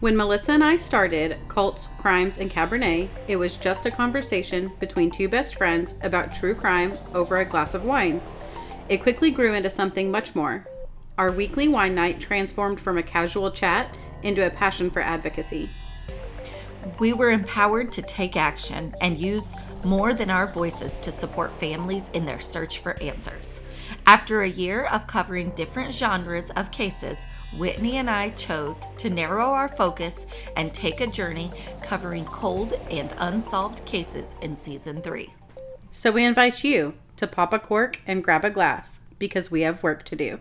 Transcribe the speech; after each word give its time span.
When 0.00 0.16
Melissa 0.16 0.52
and 0.52 0.62
I 0.62 0.76
started 0.76 1.38
Cults, 1.48 1.88
Crimes, 1.98 2.38
and 2.38 2.50
Cabernet, 2.50 3.08
it 3.28 3.36
was 3.36 3.56
just 3.56 3.86
a 3.86 3.90
conversation 3.90 4.72
between 4.78 5.10
two 5.10 5.26
best 5.26 5.56
friends 5.56 5.94
about 6.02 6.34
true 6.34 6.54
crime 6.54 6.98
over 7.14 7.38
a 7.38 7.44
glass 7.46 7.72
of 7.72 7.84
wine. 7.84 8.20
It 8.88 9.02
quickly 9.02 9.30
grew 9.30 9.54
into 9.54 9.70
something 9.70 10.10
much 10.10 10.34
more. 10.34 10.68
Our 11.16 11.32
weekly 11.32 11.66
wine 11.66 11.94
night 11.94 12.20
transformed 12.20 12.78
from 12.78 12.98
a 12.98 13.02
casual 13.02 13.50
chat 13.50 13.96
into 14.22 14.46
a 14.46 14.50
passion 14.50 14.90
for 14.90 15.00
advocacy. 15.00 15.70
We 16.98 17.12
were 17.12 17.30
empowered 17.30 17.92
to 17.92 18.02
take 18.02 18.36
action 18.36 18.94
and 19.00 19.18
use 19.18 19.54
more 19.84 20.14
than 20.14 20.30
our 20.30 20.46
voices 20.46 20.98
to 21.00 21.12
support 21.12 21.58
families 21.60 22.10
in 22.14 22.24
their 22.24 22.40
search 22.40 22.78
for 22.78 23.00
answers. 23.02 23.60
After 24.06 24.42
a 24.42 24.48
year 24.48 24.84
of 24.86 25.06
covering 25.06 25.50
different 25.50 25.94
genres 25.94 26.50
of 26.50 26.70
cases, 26.70 27.18
Whitney 27.56 27.96
and 27.96 28.10
I 28.10 28.30
chose 28.30 28.82
to 28.98 29.10
narrow 29.10 29.46
our 29.46 29.68
focus 29.68 30.26
and 30.56 30.72
take 30.72 31.00
a 31.00 31.06
journey 31.06 31.50
covering 31.82 32.24
cold 32.24 32.74
and 32.90 33.14
unsolved 33.18 33.84
cases 33.84 34.36
in 34.42 34.56
season 34.56 35.02
three. 35.02 35.32
So 35.92 36.10
we 36.10 36.24
invite 36.24 36.64
you 36.64 36.94
to 37.16 37.26
pop 37.26 37.52
a 37.52 37.58
cork 37.58 38.00
and 38.06 38.22
grab 38.22 38.44
a 38.44 38.50
glass 38.50 39.00
because 39.18 39.50
we 39.50 39.62
have 39.62 39.82
work 39.82 40.04
to 40.04 40.16
do. 40.16 40.40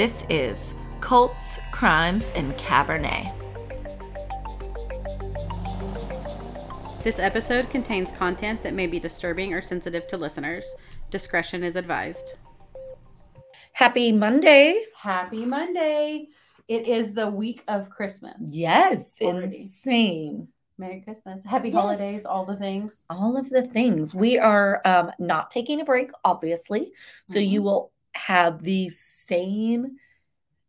This 0.00 0.24
is 0.30 0.72
Cults, 1.02 1.58
Crimes, 1.72 2.32
and 2.34 2.56
Cabernet. 2.56 3.34
This 7.04 7.18
episode 7.18 7.68
contains 7.68 8.10
content 8.10 8.62
that 8.62 8.72
may 8.72 8.86
be 8.86 8.98
disturbing 8.98 9.52
or 9.52 9.60
sensitive 9.60 10.06
to 10.06 10.16
listeners. 10.16 10.74
Discretion 11.10 11.62
is 11.62 11.76
advised. 11.76 12.32
Happy 13.74 14.10
Monday. 14.10 14.82
Happy 14.98 15.44
Monday. 15.44 16.28
It 16.66 16.86
is 16.86 17.12
the 17.12 17.30
week 17.30 17.62
of 17.68 17.90
Christmas. 17.90 18.36
Yes, 18.40 19.18
Already. 19.20 19.54
insane. 19.54 20.48
Merry 20.78 21.02
Christmas. 21.02 21.44
Happy 21.44 21.68
Yes. 21.68 21.76
holidays, 21.76 22.24
all 22.24 22.46
the 22.46 22.56
things. 22.56 23.04
All 23.10 23.36
of 23.36 23.50
the 23.50 23.66
things. 23.66 24.14
We 24.14 24.38
are 24.38 24.80
um, 24.86 25.12
not 25.18 25.50
taking 25.50 25.82
a 25.82 25.84
break, 25.84 26.10
obviously. 26.24 26.92
So 27.28 27.38
you 27.38 27.62
will 27.62 27.92
have 28.12 28.62
the 28.62 28.88
same 29.34 29.96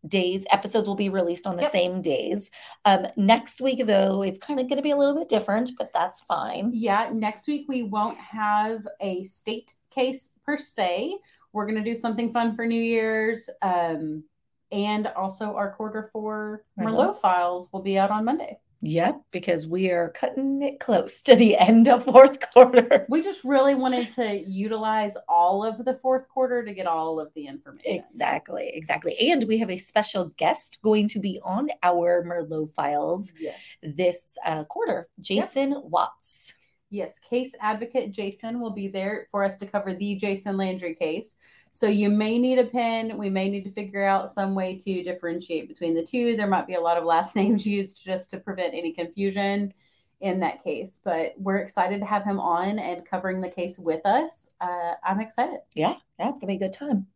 days. 0.07 0.45
Episodes 0.51 0.87
will 0.87 0.95
be 1.05 1.09
released 1.09 1.45
on 1.45 1.55
the 1.55 1.61
Yep. 1.63 1.71
same 1.71 2.01
days. 2.01 2.49
Um, 2.85 3.07
next 3.17 3.61
week, 3.61 3.85
though, 3.85 4.23
is 4.23 4.37
kind 4.39 4.59
of 4.59 4.67
going 4.67 4.77
to 4.77 4.83
be 4.89 4.91
a 4.91 4.97
little 4.97 5.17
bit 5.21 5.29
different, 5.29 5.71
but 5.77 5.91
that's 5.93 6.21
fine. 6.21 6.71
Yeah, 6.73 7.09
next 7.13 7.47
week 7.47 7.65
we 7.67 7.83
won't 7.83 8.17
have 8.17 8.87
a 8.99 9.23
state 9.25 9.75
case 9.91 10.31
per 10.45 10.57
se. 10.57 11.17
We're 11.53 11.67
going 11.69 11.83
to 11.83 11.89
do 11.91 11.95
something 11.95 12.31
fun 12.33 12.55
for 12.55 12.65
New 12.65 12.81
Year's. 12.81 13.49
Um, 13.61 14.23
and 14.71 15.07
also, 15.07 15.45
our 15.55 15.73
quarter 15.73 16.09
four 16.13 16.63
Merlot. 16.79 17.13
Merlot 17.13 17.21
files 17.21 17.69
will 17.71 17.81
be 17.83 17.99
out 17.99 18.09
on 18.09 18.23
Monday. 18.25 18.57
Yep, 18.83 19.21
because 19.31 19.67
we 19.67 19.91
are 19.91 20.09
cutting 20.09 20.61
it 20.63 20.79
close 20.79 21.21
to 21.23 21.35
the 21.35 21.55
end 21.57 21.87
of 21.87 22.03
fourth 22.05 22.39
quarter. 22.51 23.05
We 23.09 23.21
just 23.21 23.43
really 23.43 23.75
wanted 23.75 24.09
to 24.15 24.37
utilize 24.37 25.13
all 25.29 25.63
of 25.63 25.85
the 25.85 25.99
fourth 25.99 26.27
quarter 26.29 26.65
to 26.65 26.73
get 26.73 26.87
all 26.87 27.19
of 27.19 27.31
the 27.35 27.45
information. 27.45 28.03
Exactly, 28.03 28.71
exactly. 28.73 29.15
And 29.31 29.47
we 29.47 29.59
have 29.59 29.69
a 29.69 29.77
special 29.77 30.29
guest 30.37 30.79
going 30.83 31.07
to 31.09 31.19
be 31.19 31.39
on 31.43 31.69
our 31.83 32.23
Merlot 32.25 32.73
files 32.73 33.33
Yes. 33.39 33.59
this 33.83 34.37
uh, 34.45 34.63
quarter, 34.63 35.07
Jason 35.19 35.75
Watts. 35.85 36.53
Yes, 36.89 37.19
case 37.19 37.55
advocate 37.61 38.11
Jason 38.11 38.59
will 38.59 38.73
be 38.73 38.89
there 38.89 39.27
for 39.31 39.43
us 39.43 39.57
to 39.57 39.65
cover 39.65 39.93
the 39.93 40.15
Jason 40.15 40.57
Landry 40.57 40.95
case. 40.95 41.35
So 41.71 41.87
you 41.87 42.09
may 42.09 42.37
need 42.37 42.59
a 42.59 42.65
pen. 42.65 43.17
We 43.17 43.29
may 43.29 43.49
need 43.49 43.63
to 43.63 43.71
figure 43.71 44.03
out 44.03 44.29
some 44.29 44.55
way 44.55 44.77
to 44.77 45.03
differentiate 45.03 45.67
between 45.67 45.95
the 45.95 46.05
two. 46.05 46.35
There 46.35 46.47
might 46.47 46.67
be 46.67 46.75
a 46.75 46.81
lot 46.81 46.97
of 46.97 47.05
last 47.05 47.35
names 47.37 47.65
used 47.65 48.03
just 48.03 48.29
to 48.31 48.37
prevent 48.39 48.73
any 48.73 48.91
confusion 48.91 49.71
in 50.19 50.39
that 50.41 50.63
case. 50.63 50.99
But 51.03 51.33
we're 51.37 51.57
excited 51.57 51.99
to 51.99 52.05
have 52.05 52.23
him 52.23 52.39
on 52.39 52.77
and 52.77 53.05
covering 53.05 53.41
the 53.41 53.49
case 53.49 53.79
with 53.79 54.05
us. 54.05 54.51
Uh, 54.59 54.93
I'm 55.03 55.19
excited. 55.21 55.59
Yeah, 55.75 55.95
yeah, 56.19 56.29
it's 56.29 56.39
gonna 56.39 56.51
be 56.51 56.57
a 56.57 56.67
good 56.67 56.73
time. 56.73 57.07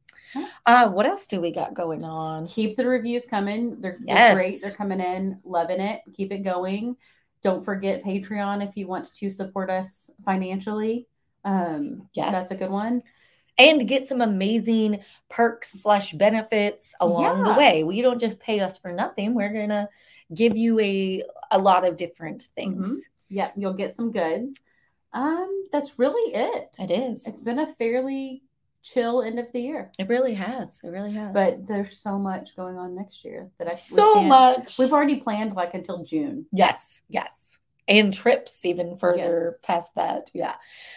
Uh, 0.65 0.89
what 0.89 1.05
else 1.05 1.27
do 1.27 1.39
we 1.39 1.51
got 1.51 1.73
going 1.73 2.03
on? 2.03 2.47
Keep 2.47 2.75
the 2.75 2.85
reviews 2.87 3.25
coming. 3.25 3.79
They're, 3.79 3.97
they're 4.01 4.33
great. 4.33 4.61
They're 4.61 4.71
coming 4.71 4.99
in, 4.99 5.39
loving 5.45 5.79
it. 5.79 6.01
Keep 6.13 6.33
it 6.33 6.39
going. 6.39 6.97
Don't 7.41 7.63
forget 7.63 8.03
Patreon 8.03 8.67
if 8.67 8.75
you 8.75 8.87
want 8.87 9.13
to 9.13 9.31
support 9.31 9.69
us 9.69 10.09
financially. 10.25 11.07
Um, 11.45 12.09
Yeah. 12.13 12.31
that's 12.31 12.51
a 12.51 12.55
good 12.55 12.71
one. 12.71 13.01
And 13.57 13.87
get 13.87 14.07
some 14.07 14.21
amazing 14.21 14.99
perks 15.29 15.71
slash 15.81 16.11
benefits 16.13 16.93
along 16.99 17.43
the 17.43 17.49
Yeah. 17.51 17.57
way. 17.57 17.83
We 17.83 18.01
don't 18.01 18.19
just 18.19 18.39
pay 18.39 18.59
us 18.59 18.77
for 18.77 18.91
nothing. 18.91 19.33
We're 19.33 19.53
gonna 19.53 19.89
give 20.33 20.57
you 20.57 20.79
a 20.79 21.23
a 21.51 21.57
lot 21.59 21.87
of 21.87 21.95
different 21.95 22.43
things. 22.55 23.09
Yep, 23.29 23.53
you'll 23.55 23.73
get 23.73 23.93
some 23.93 24.11
goods. 24.11 24.55
Um, 25.13 25.67
that's 25.71 25.97
really 25.97 26.33
it. 26.33 26.75
It 26.79 26.91
is. 26.91 27.25
It's 27.27 27.41
been 27.41 27.59
a 27.59 27.67
fairly 27.67 28.43
chill 28.81 29.23
end 29.23 29.39
of 29.39 29.51
the 29.51 29.59
year, 29.61 29.91
It 29.97 30.09
really 30.09 30.33
has. 30.35 30.79
It 30.83 30.89
really 30.89 31.11
has. 31.13 31.33
but 31.33 31.65
there's 31.65 31.97
so 31.97 32.19
much 32.19 32.55
going 32.55 32.77
on 32.77 32.93
next 32.95 33.23
year 33.25 33.49
that 33.57 33.67
I 33.67 33.73
so 33.73 34.21
much. 34.21 34.77
We've 34.77 34.93
already 34.93 35.21
planned 35.21 35.55
like 35.55 35.73
until 35.73 36.03
June. 36.03 36.45
Yes, 36.51 37.01
yes. 37.09 37.44
And 37.87 38.13
trips 38.13 38.65
even 38.65 38.97
further 38.97 39.51
Yes. 39.51 39.57
past 39.61 39.95
that. 39.95 40.31
Yeah. 40.33 40.55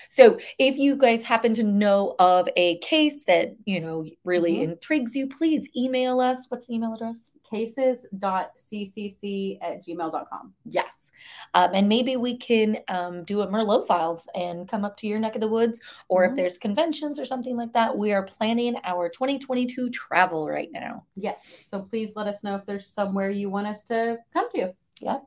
So 0.08 0.38
if 0.58 0.78
you 0.78 0.96
guys 0.96 1.22
happen 1.22 1.52
to 1.54 1.62
know 1.62 2.14
of 2.18 2.48
a 2.56 2.78
case 2.78 3.24
that, 3.24 3.54
you 3.66 3.80
know, 3.80 4.04
really 4.24 4.56
Mhm. 4.56 4.62
intrigues 4.72 5.14
you, 5.14 5.28
please 5.28 5.68
email 5.76 6.20
us. 6.20 6.46
What's 6.48 6.66
the 6.66 6.74
email 6.74 6.94
address? 6.94 7.30
Cases.ccc 7.50 9.58
at 9.62 9.84
gmail.com. 9.84 10.54
Yes. 10.64 11.10
Um, 11.54 11.70
and 11.74 11.88
maybe 11.88 12.16
we 12.16 12.36
can 12.36 12.78
um, 12.88 13.24
do 13.24 13.40
a 13.42 13.46
Merlot 13.46 13.86
files 13.86 14.26
and 14.34 14.68
come 14.68 14.84
up 14.84 14.96
to 14.98 15.06
your 15.06 15.18
neck 15.18 15.34
of 15.34 15.40
the 15.40 15.48
woods. 15.48 15.80
Or 16.08 16.24
if 16.24 16.32
Mhm. 16.32 16.36
there's 16.36 16.58
conventions 16.58 17.18
or 17.18 17.24
something 17.24 17.56
like 17.56 17.72
that, 17.72 17.96
we 17.96 18.12
are 18.12 18.22
planning 18.22 18.76
our 18.84 19.08
2022 19.08 19.88
travel 19.90 20.48
right 20.48 20.70
now. 20.72 21.04
Yes. 21.14 21.46
So 21.66 21.82
please 21.82 22.16
let 22.16 22.26
us 22.26 22.44
know 22.44 22.54
if 22.56 22.66
there's 22.66 22.86
somewhere 22.86 23.30
you 23.30 23.50
want 23.50 23.66
us 23.66 23.84
to 23.84 24.18
come 24.32 24.48
to. 24.54 24.74
Yep. 25.00 25.24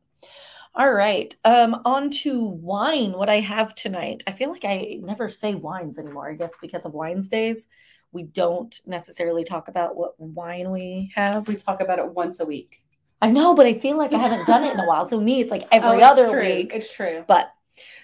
All 0.74 0.92
right. 0.94 1.36
Um, 1.44 1.82
on 1.86 2.10
to 2.22 2.40
wine. 2.42 3.12
What 3.12 3.30
I 3.30 3.42
have 3.42 3.76
tonight. 3.76 4.24
I 4.26 4.32
feel 4.32 4.50
like 4.52 4.64
I 4.64 5.00
never 5.02 5.30
say 5.30 5.54
wines 5.54 6.00
anymore. 6.00 6.30
I 6.30 6.36
guess 6.36 6.52
because 6.62 6.86
of 6.86 6.94
wines 6.94 7.28
days, 7.28 7.68
we 8.14 8.24
don't 8.24 8.74
necessarily 8.86 9.44
talk 9.44 9.68
about 9.68 9.96
what 9.96 10.18
wine 10.20 10.72
we 10.72 11.12
have. 11.16 11.48
We 11.48 11.56
talk 11.56 11.82
about 11.82 12.00
it 12.00 12.14
once 12.14 12.40
a 12.40 12.46
week. 12.46 12.82
I 13.22 13.30
know, 13.32 13.54
but 13.54 13.66
I 13.66 13.74
feel 13.78 13.98
like 13.98 14.14
I 14.14 14.18
haven't 14.18 14.48
done 14.48 14.64
it 14.64 14.74
in 14.74 14.80
a 14.80 14.86
while. 14.86 15.06
So 15.06 15.20
me, 15.20 15.42
it's 15.42 15.52
like 15.52 15.68
every 15.72 16.02
Oh, 16.02 16.06
other 16.06 16.32
true. 16.32 16.42
week. 16.42 16.74
It's 16.74 16.92
true. 16.92 17.24
But 17.28 17.52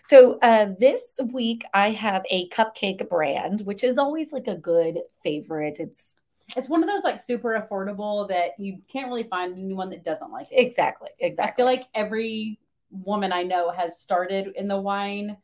so 0.10 0.38
uh, 0.42 0.70
this 0.80 1.20
week 1.34 1.64
I 1.74 1.92
have 1.92 2.24
a 2.30 2.50
cupcake 2.50 3.08
brand, 3.10 3.62
which 3.62 3.84
is 3.84 3.98
always 3.98 4.34
like 4.34 4.48
a 4.48 4.56
good 4.56 5.00
favorite. 5.24 5.80
It's 5.80 6.16
It's 6.56 6.70
one 6.70 6.82
of 6.84 6.90
those 6.90 7.04
like 7.04 7.20
super 7.22 7.60
affordable 7.62 8.28
that 8.30 8.60
you 8.60 8.80
can't 8.88 9.08
really 9.08 9.24
find 9.24 9.58
anyone 9.58 9.90
that 9.90 10.04
doesn't 10.04 10.32
like 10.32 10.48
it. 10.52 10.60
exactly, 10.66 11.10
I 11.20 11.26
exactly. 11.26 11.62
feel 11.62 11.66
like 11.66 11.88
every 11.94 12.60
woman 12.90 13.32
I 13.34 13.44
know 13.44 13.70
has 13.72 14.00
started 14.00 14.54
in 14.56 14.68
the 14.68 14.80
wine 14.80 15.38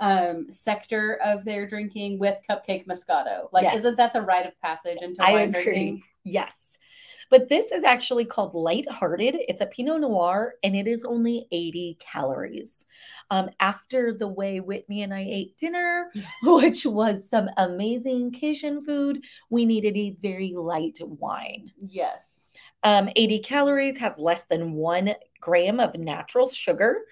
um 0.00 0.50
sector 0.50 1.18
of 1.22 1.44
their 1.44 1.66
drinking 1.66 2.18
with 2.18 2.38
cupcake 2.48 2.86
moscato. 2.86 3.48
Like 3.52 3.64
Yes. 3.64 3.76
isn't 3.76 3.96
that 3.96 4.12
the 4.12 4.22
rite 4.22 4.46
of 4.46 4.58
passage 4.60 5.02
into 5.02 5.22
I 5.22 5.32
wine 5.32 5.48
agree. 5.48 5.62
drinking? 5.64 6.02
Yes. 6.24 6.54
But 7.30 7.48
this 7.48 7.70
is 7.70 7.84
actually 7.84 8.24
called 8.24 8.54
Lighthearted. 8.54 9.36
It's 9.48 9.60
a 9.60 9.66
Pinot 9.66 10.00
Noir 10.00 10.54
and 10.62 10.76
it 10.76 10.86
is 10.88 11.04
only 11.04 11.46
80 11.52 11.96
calories. 12.00 12.84
Um, 13.30 13.50
after 13.60 14.12
the 14.12 14.28
way 14.28 14.60
Whitney 14.60 15.02
and 15.02 15.14
I 15.14 15.20
ate 15.20 15.56
dinner, 15.56 16.10
which 16.42 16.84
was 16.84 17.28
some 17.28 17.48
amazing 17.56 18.32
Cajun 18.32 18.84
food, 18.84 19.24
we 19.48 19.64
needed 19.64 19.96
a 19.96 20.16
very 20.20 20.52
light 20.56 20.98
wine. 21.00 21.72
Yes. 21.80 22.50
Um, 22.82 23.08
80 23.14 23.38
calories, 23.40 23.98
has 23.98 24.18
less 24.18 24.42
than 24.42 24.72
one 24.72 25.14
gram 25.40 25.80
of 25.80 25.94
natural 25.94 26.48
sugar. 26.48 27.02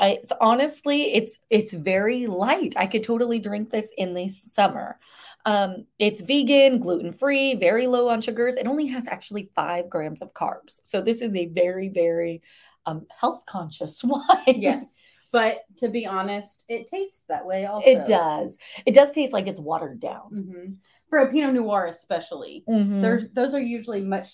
It's 0.00 0.32
honestly, 0.40 1.14
it's 1.14 1.38
it's 1.48 1.74
very 1.74 2.26
light. 2.26 2.74
I 2.76 2.86
could 2.86 3.04
totally 3.04 3.38
drink 3.38 3.70
this 3.70 3.92
in 3.96 4.14
the 4.14 4.26
summer. 4.26 4.98
Um, 5.44 5.86
it's 5.98 6.22
vegan, 6.22 6.78
gluten 6.78 7.12
free, 7.12 7.54
very 7.54 7.86
low 7.86 8.08
on 8.08 8.20
sugars. 8.20 8.56
It 8.56 8.66
only 8.68 8.86
has 8.88 9.08
actually 9.08 9.50
five 9.54 9.90
grams 9.90 10.22
of 10.22 10.32
carbs. 10.34 10.80
So 10.84 11.00
this 11.00 11.20
is 11.20 11.34
a 11.34 11.46
very, 11.46 11.88
very 11.88 12.42
um, 12.86 13.06
health 13.16 13.44
conscious 13.46 14.02
wine. 14.04 14.22
Yes. 14.46 15.00
But 15.32 15.62
to 15.78 15.88
be 15.88 16.04
honest, 16.04 16.64
it 16.68 16.88
tastes 16.88 17.24
that 17.28 17.46
way 17.46 17.64
also. 17.64 17.88
It 17.88 18.04
does. 18.04 18.58
It 18.84 18.92
does 18.94 19.12
taste 19.12 19.32
like 19.32 19.46
it's 19.46 19.58
watered 19.58 19.98
down. 19.98 20.28
hmm 20.28 20.72
For 21.08 21.20
a 21.20 21.32
Pinot 21.32 21.54
Noir, 21.54 21.86
especially, 21.86 22.64
Mhm. 22.68 23.00
there's 23.00 23.28
those 23.30 23.54
are 23.54 23.60
usually 23.60 24.02
much 24.02 24.30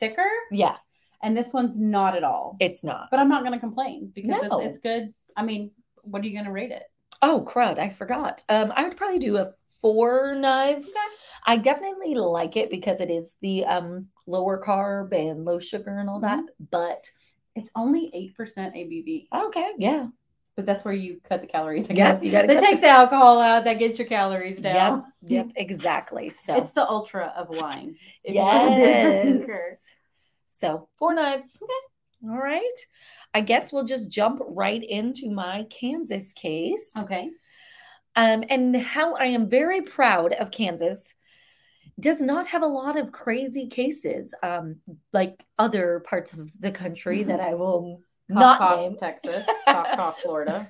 thicker, 0.00 0.26
yeah, 0.50 0.76
and 1.22 1.36
this 1.36 1.52
one's 1.52 1.78
not 1.78 2.16
at 2.16 2.24
all. 2.24 2.56
it's 2.58 2.82
not. 2.82 3.08
but 3.12 3.20
I'm 3.20 3.28
not 3.28 3.42
going 3.42 3.52
to 3.52 3.60
complain 3.60 4.10
because 4.12 4.42
No. 4.42 4.58
it's, 4.58 4.66
it's 4.70 4.78
good. 4.78 5.14
I 5.36 5.44
mean, 5.44 5.70
what 6.02 6.20
are 6.22 6.26
you 6.26 6.32
going 6.32 6.46
to 6.46 6.50
rate 6.52 6.72
it? 6.72 6.82
Oh 7.22 7.44
crud, 7.46 7.78
I 7.78 7.88
forgot. 7.90 8.42
Um, 8.48 8.72
I 8.74 8.82
would 8.88 8.96
probably 8.96 9.20
do 9.20 9.36
a 9.36 9.52
four 9.80 10.34
knives. 10.34 10.92
I 11.46 11.56
definitely 11.56 12.14
like 12.14 12.56
it 12.56 12.70
because 12.70 13.00
it 13.00 13.10
is 13.10 13.34
the 13.40 13.64
um 13.64 14.08
lower 14.26 14.62
carb 14.62 15.12
and 15.12 15.44
low 15.44 15.58
sugar 15.58 15.98
and 15.98 16.08
all 16.08 16.20
that. 16.20 16.44
But 16.70 17.10
It's 17.56 17.70
only 17.74 18.10
eight 18.14 18.36
percent 18.36 18.74
ABV, 18.74 19.28
okay, 19.46 19.72
yeah. 19.78 20.06
but 20.56 20.66
that's 20.66 20.84
where 20.84 20.94
you 20.94 21.20
cut 21.24 21.40
the 21.40 21.46
calories. 21.46 21.90
I 21.90 21.94
Yes, 21.94 22.16
guess 22.16 22.24
you 22.24 22.30
gotta 22.30 22.46
they 22.46 22.58
take 22.60 22.80
the 22.80 22.88
alcohol 22.88 23.40
out. 23.40 23.64
That 23.64 23.78
gets 23.78 23.98
your 23.98 24.08
calories 24.08 24.60
down. 24.60 25.04
Yep, 25.22 25.46
yep, 25.46 25.52
exactly. 25.56 26.30
So 26.30 26.54
It's 26.56 26.72
the 26.72 26.86
ultra 26.88 27.32
of 27.36 27.48
wine. 27.48 27.96
if 28.22 28.34
you 28.34 28.40
wanna 28.40 28.76
be 28.76 28.82
a 28.82 29.46
yes. 29.46 29.76
So 30.50 30.88
four 30.96 31.14
knives. 31.14 31.58
Okay. 31.62 32.30
All 32.30 32.38
right. 32.38 32.78
I 33.32 33.40
guess 33.40 33.72
we'll 33.72 33.84
just 33.84 34.10
jump 34.10 34.42
right 34.46 34.82
into 34.82 35.30
my 35.30 35.66
Kansas 35.70 36.32
case. 36.34 36.90
Okay. 36.98 37.30
Um, 38.16 38.44
and 38.48 38.76
how 38.76 39.14
I 39.14 39.26
am 39.26 39.48
very 39.48 39.82
proud 39.82 40.32
of 40.32 40.50
Kansas 40.50 41.14
does 41.98 42.20
not 42.20 42.46
have 42.48 42.62
a 42.62 42.66
lot 42.66 42.96
of 42.96 43.12
crazy 43.12 43.66
cases 43.68 44.34
um, 44.42 44.76
like 45.12 45.44
other 45.58 46.00
parts 46.00 46.32
of 46.32 46.50
the 46.60 46.70
country 46.70 47.22
that 47.24 47.40
I 47.40 47.54
will 47.54 48.00
Cough, 48.32 48.38
not 48.38 48.58
cough, 48.58 48.80
name. 48.80 48.96
Texas. 48.96 49.46
cough, 49.66 49.96
cough, 49.96 50.20
Florida. 50.22 50.68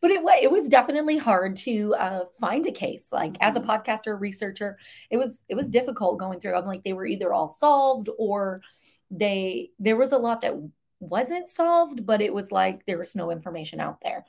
But 0.00 0.10
it 0.10 0.22
was 0.22 0.34
it 0.42 0.50
was 0.50 0.68
definitely 0.68 1.16
hard 1.16 1.56
to 1.56 1.94
uh, 1.94 2.24
find 2.40 2.66
a 2.66 2.72
case. 2.72 3.12
Like 3.12 3.36
as 3.40 3.56
a 3.56 3.60
Mhm. 3.60 3.66
podcaster 3.66 4.18
researcher, 4.20 4.78
it 5.10 5.16
was 5.16 5.44
it 5.48 5.54
was 5.54 5.70
difficult 5.70 6.18
going 6.18 6.40
through. 6.40 6.54
I'm 6.54 6.66
like 6.66 6.82
they 6.82 6.92
were 6.92 7.06
either 7.06 7.32
all 7.32 7.48
solved 7.48 8.08
or 8.18 8.62
they 9.10 9.70
there 9.78 9.96
was 9.96 10.12
a 10.12 10.18
lot 10.18 10.40
that 10.42 10.54
wasn't 10.98 11.48
solved, 11.48 12.04
but 12.06 12.20
it 12.20 12.32
was 12.34 12.50
like 12.52 12.84
there 12.86 12.98
was 12.98 13.14
no 13.14 13.30
information 13.30 13.80
out 13.80 13.98
there. 14.02 14.24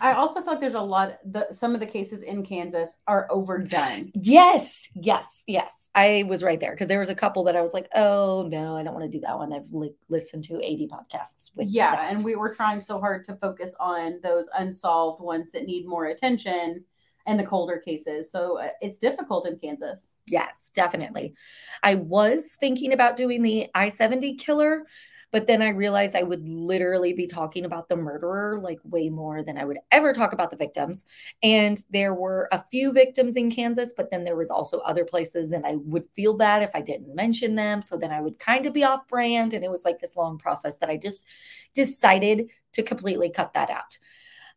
I 0.00 0.12
also 0.12 0.40
feel 0.40 0.52
like 0.52 0.60
there's 0.60 0.74
a 0.74 0.80
lot. 0.80 1.18
The 1.24 1.48
some 1.52 1.74
of 1.74 1.80
the 1.80 1.86
cases 1.86 2.22
in 2.22 2.44
Kansas 2.44 2.98
are 3.06 3.26
overdone. 3.30 4.12
Yes, 4.14 4.88
yes, 4.94 5.42
yes. 5.46 5.88
I 5.94 6.24
was 6.26 6.42
right 6.42 6.58
there 6.58 6.72
because 6.72 6.88
there 6.88 6.98
was 6.98 7.10
a 7.10 7.14
couple 7.14 7.44
that 7.44 7.56
I 7.56 7.60
was 7.60 7.74
like, 7.74 7.88
oh 7.94 8.48
no, 8.50 8.76
I 8.76 8.82
don't 8.82 8.94
want 8.94 9.04
to 9.04 9.10
do 9.10 9.20
that 9.26 9.36
one. 9.36 9.52
I've 9.52 9.70
li- 9.72 9.94
listened 10.08 10.44
to 10.44 10.60
80 10.62 10.88
podcasts 10.88 11.50
with 11.54 11.68
yeah, 11.68 11.94
that. 11.94 12.12
and 12.12 12.24
we 12.24 12.34
were 12.34 12.54
trying 12.54 12.80
so 12.80 12.98
hard 12.98 13.26
to 13.26 13.36
focus 13.36 13.74
on 13.78 14.20
those 14.22 14.48
unsolved 14.56 15.22
ones 15.22 15.50
that 15.52 15.64
need 15.64 15.86
more 15.86 16.06
attention 16.06 16.84
and 17.26 17.38
the 17.38 17.44
colder 17.44 17.78
cases. 17.78 18.30
So 18.30 18.58
uh, 18.58 18.70
it's 18.80 18.98
difficult 18.98 19.46
in 19.46 19.58
Kansas. 19.58 20.16
Yes, 20.28 20.70
definitely. 20.74 21.34
I 21.82 21.96
was 21.96 22.56
thinking 22.58 22.92
about 22.92 23.16
doing 23.16 23.42
the 23.42 23.68
I 23.74 23.88
70 23.88 24.36
killer, 24.36 24.86
but 25.32 25.46
then 25.46 25.62
I 25.62 25.70
realized 25.70 26.14
I 26.14 26.22
would 26.22 26.46
literally 26.46 27.14
be 27.14 27.26
talking 27.26 27.64
about 27.64 27.88
the 27.88 27.96
murderer 27.96 28.60
like 28.60 28.78
way 28.84 29.08
more 29.08 29.42
than 29.42 29.56
I 29.56 29.64
would 29.64 29.78
ever 29.90 30.12
talk 30.12 30.34
about 30.34 30.50
the 30.50 30.56
victims. 30.56 31.06
And 31.42 31.82
there 31.90 32.14
were 32.14 32.48
a 32.52 32.62
few 32.70 32.92
victims 32.92 33.36
in 33.36 33.50
Kansas, 33.50 33.94
but 33.96 34.10
then 34.10 34.24
there 34.24 34.36
was 34.36 34.50
also 34.50 34.78
other 34.80 35.04
places, 35.06 35.52
and 35.52 35.66
I 35.66 35.76
would 35.76 36.04
feel 36.14 36.34
bad 36.34 36.62
if 36.62 36.70
I 36.74 36.82
didn't 36.82 37.14
mention 37.14 37.56
them. 37.56 37.80
So 37.80 37.96
then 37.96 38.12
I 38.12 38.20
would 38.20 38.38
kind 38.38 38.66
of 38.66 38.74
be 38.74 38.84
off 38.84 39.08
brand. 39.08 39.54
And 39.54 39.64
it 39.64 39.70
was 39.70 39.84
like 39.84 39.98
this 39.98 40.16
long 40.16 40.38
process 40.38 40.76
that 40.76 40.90
I 40.90 40.98
just 40.98 41.26
decided 41.74 42.50
to 42.72 42.82
completely 42.82 43.30
cut 43.30 43.54
that 43.54 43.70
out. 43.70 43.98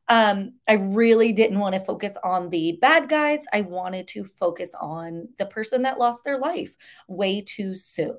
Um, 0.07 0.53
I 0.67 0.73
really 0.73 1.33
didn't 1.33 1.59
want 1.59 1.73
to 1.73 1.81
focus 1.81 2.17
on 2.23 2.49
the 2.49 2.77
bad 2.81 3.09
guys. 3.09 3.43
I 3.51 3.61
wanted 3.61 4.07
to 4.09 4.23
focus 4.23 4.75
on 4.79 5.29
the 5.39 5.47
person 5.47 5.81
that 5.83 5.97
lost 5.97 6.23
their 6.23 6.37
life 6.37 6.75
way 7.07 7.41
too 7.41 7.75
soon. 7.75 8.17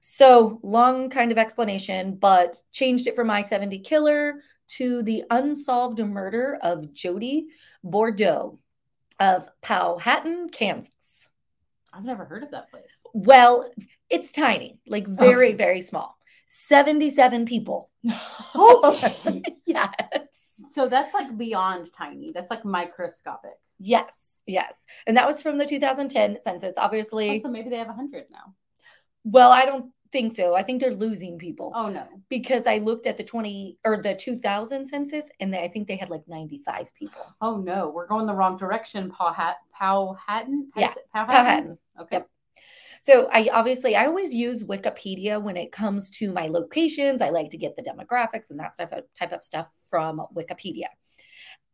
So, 0.00 0.60
long 0.62 1.10
kind 1.10 1.32
of 1.32 1.38
explanation, 1.38 2.16
but 2.16 2.56
changed 2.72 3.06
it 3.06 3.14
from 3.16 3.26
my 3.26 3.42
70 3.42 3.80
killer 3.80 4.42
to 4.68 5.02
the 5.02 5.24
unsolved 5.30 5.98
murder 5.98 6.58
of 6.62 6.92
Jody 6.92 7.46
Bordeaux 7.82 8.58
of 9.18 9.48
Powhattan, 9.62 10.52
Kansas. 10.52 11.28
I've 11.92 12.04
never 12.04 12.24
heard 12.24 12.42
of 12.42 12.50
that 12.52 12.70
place. 12.70 12.92
Well, 13.14 13.70
it's 14.10 14.30
tiny, 14.30 14.78
like 14.86 15.06
oh. 15.08 15.14
very, 15.14 15.48
Okay. 15.48 15.56
very 15.56 15.80
small. 15.80 16.16
77 16.46 17.44
people. 17.44 17.90
Oh. 18.54 18.98
yes. 19.66 19.92
So 20.70 20.88
that's 20.88 21.12
like 21.14 21.36
beyond 21.36 21.92
tiny. 21.92 22.32
That's 22.32 22.50
like 22.50 22.64
microscopic. 22.64 23.52
Yes. 23.78 24.38
Yes. 24.46 24.74
And 25.06 25.16
that 25.16 25.26
was 25.26 25.42
from 25.42 25.58
the 25.58 25.66
2010 25.66 26.38
census. 26.40 26.76
Obviously, 26.78 27.30
Oh, 27.30 27.38
so 27.40 27.48
maybe 27.48 27.68
they 27.68 27.76
have 27.76 27.90
a 27.90 27.92
hundred 27.92 28.24
now. 28.30 28.54
Well, 29.30 29.52
I 29.52 29.64
don't 29.64 29.92
think 30.10 30.34
so. 30.34 30.54
I 30.54 30.62
think 30.62 30.80
they're 30.80 30.94
losing 30.94 31.38
people 31.38 31.72
Oh 31.74 31.90
no. 31.90 32.06
because 32.28 32.66
I 32.66 32.78
looked 32.78 33.06
at 33.06 33.18
the 33.18 33.24
20 33.24 33.78
or 33.84 34.00
the 34.02 34.14
2000 34.14 34.86
census 34.86 35.26
and 35.40 35.52
they, 35.52 35.62
I 35.62 35.68
think 35.68 35.86
they 35.86 35.96
had 35.96 36.08
like 36.08 36.22
95 36.26 36.94
people. 36.94 37.34
Oh 37.40 37.58
no. 37.58 37.90
We're 37.90 38.06
going 38.06 38.26
the 38.26 38.34
wrong 38.34 38.56
direction. 38.56 39.10
Powhat 39.10 39.54
Powhattan? 39.78 40.16
How 40.26 40.40
do 40.42 40.80
you 40.80 40.88
Yeah, 40.88 40.94
Powhattan? 41.14 41.28
Powhattan. 41.34 41.78
Okay. 42.00 42.16
Yep. 42.16 42.28
So 43.02 43.28
I 43.32 43.48
obviously 43.52 43.96
I 43.96 44.06
always 44.06 44.34
use 44.34 44.64
Wikipedia 44.64 45.40
when 45.40 45.56
it 45.56 45.72
comes 45.72 46.10
to 46.18 46.32
my 46.32 46.48
locations. 46.48 47.22
I 47.22 47.28
like 47.30 47.50
to 47.50 47.58
get 47.58 47.76
the 47.76 47.82
demographics 47.82 48.50
and 48.50 48.58
that 48.60 48.74
stuff 48.74 48.90
type 49.18 49.32
of 49.32 49.44
stuff 49.44 49.68
from 49.90 50.22
Wikipedia. 50.34 50.86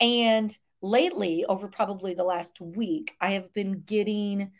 And 0.01 0.57
lately, 0.83 1.45
over 1.49 1.69
probably 1.69 2.15
the 2.15 2.25
last 2.25 2.61
week, 2.61 3.15
I 3.21 3.33
have 3.35 3.53
been 3.55 3.83
getting 3.87 4.53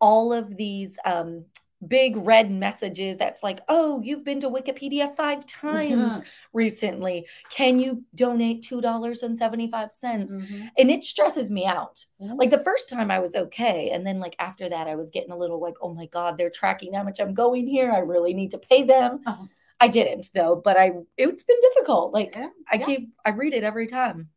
all 0.00 0.32
of 0.32 0.56
these 0.56 0.98
um, 1.04 1.46
big 1.86 2.16
red 2.16 2.50
messages 2.50 3.16
that's 3.16 3.42
like, 3.42 3.60
oh, 3.68 4.00
you've 4.02 4.24
been 4.24 4.40
to 4.40 4.50
Wikipedia 4.50 5.14
five 5.16 5.44
times 5.46 6.22
recently. 6.52 7.26
Can 7.50 7.78
you 7.78 8.04
donate 8.14 8.62
$2.75? 8.62 10.30
Mhm. 10.30 10.70
And 10.78 10.90
it 10.90 11.04
stresses 11.04 11.50
me 11.50 11.66
out. 11.66 12.04
Like 12.18 12.50
the 12.50 12.62
first 12.64 12.88
time 12.88 13.10
I 13.10 13.18
was 13.18 13.34
okay. 13.34 13.90
And 13.90 14.06
then 14.06 14.20
like 14.20 14.36
after 14.38 14.68
that, 14.68 14.86
I 14.86 14.94
was 14.94 15.10
getting 15.10 15.32
a 15.32 15.36
little 15.36 15.60
like, 15.60 15.74
oh 15.80 15.92
my 15.92 16.06
God, 16.06 16.38
they're 16.38 16.50
tracking 16.50 16.94
how 16.94 17.02
much 17.02 17.20
I'm 17.20 17.34
going 17.34 17.66
here. 17.66 17.90
I 17.90 17.98
really 17.98 18.34
need 18.34 18.52
to 18.52 18.58
pay 18.58 18.84
them. 18.84 19.20
Oh. 19.26 19.48
I 19.80 19.88
didn't 19.88 20.30
though, 20.32 20.54
but 20.54 20.76
I 20.76 20.92
it's 21.16 21.42
been 21.42 21.58
difficult. 21.60 22.12
Like 22.12 22.36
Yeah, 22.36 22.50
I 22.70 22.78
keep 22.78 23.12
I 23.24 23.30
read 23.30 23.52
it 23.52 23.64
every 23.64 23.88
time. 23.88 24.28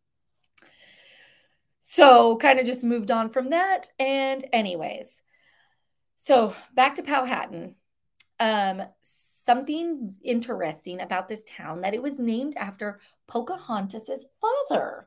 So 1.83 2.37
kind 2.37 2.59
of 2.59 2.65
just 2.65 2.83
moved 2.83 3.11
on 3.11 3.29
from 3.29 3.51
that. 3.51 3.89
And 3.99 4.43
anyways, 4.51 5.21
so 6.25 6.55
back 6.73 6.95
to 6.95 7.03
Powhattan. 7.03 7.75
Um, 8.39 8.81
something 9.03 10.15
interesting 10.23 10.99
about 10.99 11.27
this 11.27 11.43
town 11.47 11.81
that 11.81 11.93
it 11.93 12.01
was 12.01 12.19
named 12.19 12.55
after 12.57 12.99
Pocahontas's 13.27 14.25
father. 14.41 15.05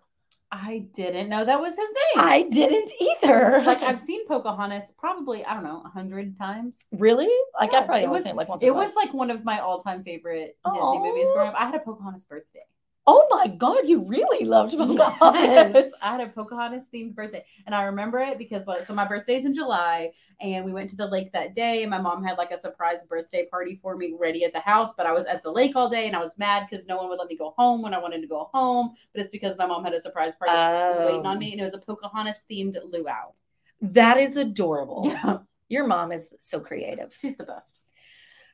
I 0.51 0.87
didn't 0.95 1.29
know 1.29 1.45
that 1.45 1.61
was 1.61 1.77
his 1.77 1.89
name. 2.15 2.25
I 2.25 2.43
didn't 2.43 2.91
either. 3.01 3.63
like 3.67 3.83
I've 3.83 4.01
seen 4.01 4.27
Pocahontas 4.27 4.93
probably 4.97 5.45
I 5.45 5.55
don't 5.55 5.65
know 5.65 5.83
a 5.85 5.89
hundred 5.91 6.39
times. 6.39 6.87
really 6.93 7.29
like 7.61 7.73
Yeah, 7.73 7.81
I 7.81 7.85
probably 7.87 8.05
it 8.05 8.11
was- 8.11 8.23
seen 8.23 8.33
it 8.33 8.37
like 8.37 8.49
once. 8.49 8.63
It 8.63 8.75
was 8.75 8.95
like 8.95 9.13
one 9.13 9.31
of 9.31 9.45
my 9.45 9.59
all-time 9.59 10.05
favorite 10.05 10.57
Aw. 10.65 10.73
Disney 10.73 11.09
movies 11.11 11.29
growing 11.35 11.49
up. 11.49 11.61
I 11.61 11.67
had 11.67 11.75
a 11.75 11.81
Pocahontas 11.81 12.25
birthday. 12.25 12.65
Oh 13.09 13.27
my 13.31 13.49
god, 13.49 13.89
you 13.89 14.01
really 14.01 14.45
loved 14.45 14.77
Pocahontas. 14.77 15.75
Yes, 15.75 15.93
I 16.03 16.13
had 16.13 16.21
a 16.21 16.29
Pocahontas 16.29 16.89
themed 16.95 17.15
birthday, 17.15 17.45
and 17.67 17.75
I 17.75 17.85
remember 17.85 18.19
it 18.19 18.37
because 18.37 18.67
like 18.67 18.85
so 18.85 18.95
my 18.95 19.09
birthday's 19.09 19.47
in 19.47 19.55
July, 19.55 20.13
and 20.41 20.63
we 20.65 20.73
went 20.73 20.91
to 20.91 20.97
the 20.97 21.07
lake 21.07 21.33
that 21.33 21.57
day. 21.57 21.83
And 21.83 21.91
my 21.91 22.01
mom 22.01 22.23
had 22.23 22.37
like 22.37 22.51
a 22.51 22.59
surprise 22.59 23.01
birthday 23.09 23.47
party 23.51 23.81
for 23.83 23.97
me 23.97 24.15
ready 24.19 24.45
at 24.45 24.53
the 24.53 24.61
house, 24.61 24.93
but 24.97 25.07
I 25.07 25.13
was 25.13 25.25
at 25.25 25.43
the 25.43 25.51
lake 25.51 25.75
all 25.75 25.89
day, 25.89 26.07
and 26.07 26.15
I 26.15 26.21
was 26.21 26.37
mad 26.39 26.67
because 26.71 26.87
no 26.87 26.99
one 26.99 27.09
would 27.09 27.19
let 27.19 27.29
me 27.29 27.37
go 27.37 27.55
home 27.57 27.81
when 27.83 27.95
I 27.95 27.99
wanted 27.99 28.21
to 28.21 28.29
go 28.29 28.51
home. 28.53 28.95
But 29.15 29.23
it's 29.23 29.31
because 29.31 29.57
my 29.57 29.67
mom 29.67 29.83
had 29.85 29.95
a 29.95 30.01
surprise 30.01 30.37
party 30.37 30.53
oh. 30.55 31.07
waiting 31.07 31.25
on 31.27 31.37
Oh. 31.37 31.41
me, 31.41 31.53
and 31.53 31.61
it 31.61 31.65
was 31.65 31.75
a 31.75 31.79
Pocahontas 31.79 32.45
themed 32.51 32.77
luau. 32.93 33.33
That 33.81 34.19
is 34.19 34.37
adorable. 34.37 35.03
Yeah, 35.07 35.39
Your 35.71 35.87
mom 35.87 36.13
is 36.13 36.29
so 36.39 36.61
creative. 36.61 37.17
she's 37.19 37.37
the 37.37 37.45
best. 37.45 37.71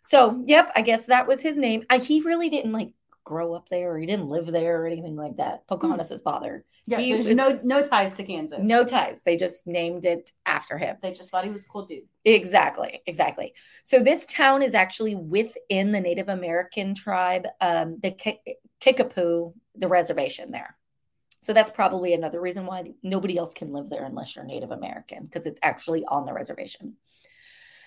So, 0.02 0.42
yep, 0.46 0.70
I 0.76 0.82
guess 0.82 1.06
that 1.06 1.26
was 1.26 1.40
his 1.40 1.56
name. 1.56 1.84
I, 1.88 1.96
he 1.98 2.20
really 2.20 2.50
didn't 2.50 2.72
like 2.72 2.92
grow 3.24 3.54
up 3.54 3.68
there 3.68 3.92
or 3.92 3.98
he 3.98 4.06
didn't 4.06 4.28
live 4.28 4.46
there 4.46 4.82
or 4.82 4.86
anything 4.86 5.16
like 5.16 5.36
that. 5.38 5.66
Pocahontas's 5.66 6.20
father. 6.20 6.64
Yeah, 6.86 6.98
He 6.98 7.12
there's 7.12 7.26
was- 7.28 7.36
no 7.36 7.58
no 7.64 7.86
ties 7.86 8.14
to 8.14 8.24
Kansas. 8.24 8.58
No 8.62 8.84
ties. 8.84 9.20
They 9.24 9.36
just 9.36 9.66
named 9.66 10.04
it 10.04 10.30
after 10.44 10.76
him. 10.76 10.96
They 11.02 11.12
just 11.12 11.30
thought 11.30 11.44
he 11.44 11.50
was 11.50 11.64
a 11.64 11.68
cool 11.68 11.86
dude. 11.86 12.04
Exactly, 12.24 13.02
exactly. 13.06 13.54
So 13.84 14.00
this 14.00 14.26
town 14.26 14.62
is 14.62 14.74
actually 14.74 15.14
within 15.14 15.92
the 15.92 16.00
Native 16.00 16.28
American 16.28 16.94
tribe, 16.94 17.46
um, 17.60 17.98
the 18.02 18.10
Ki- 18.10 18.40
Kickapoo, 18.80 19.54
the 19.74 19.88
reservation 19.88 20.50
there. 20.50 20.76
So 21.42 21.52
that's 21.52 21.70
probably 21.70 22.14
another 22.14 22.40
reason 22.40 22.64
why 22.66 22.92
nobody 23.02 23.36
else 23.36 23.52
can 23.54 23.72
live 23.72 23.88
there 23.90 24.04
unless 24.04 24.34
you're 24.36 24.44
Native 24.44 24.70
American, 24.70 25.24
because 25.24 25.46
it's 25.46 25.60
actually 25.62 26.04
on 26.06 26.24
the 26.26 26.32
reservation. 26.32 26.96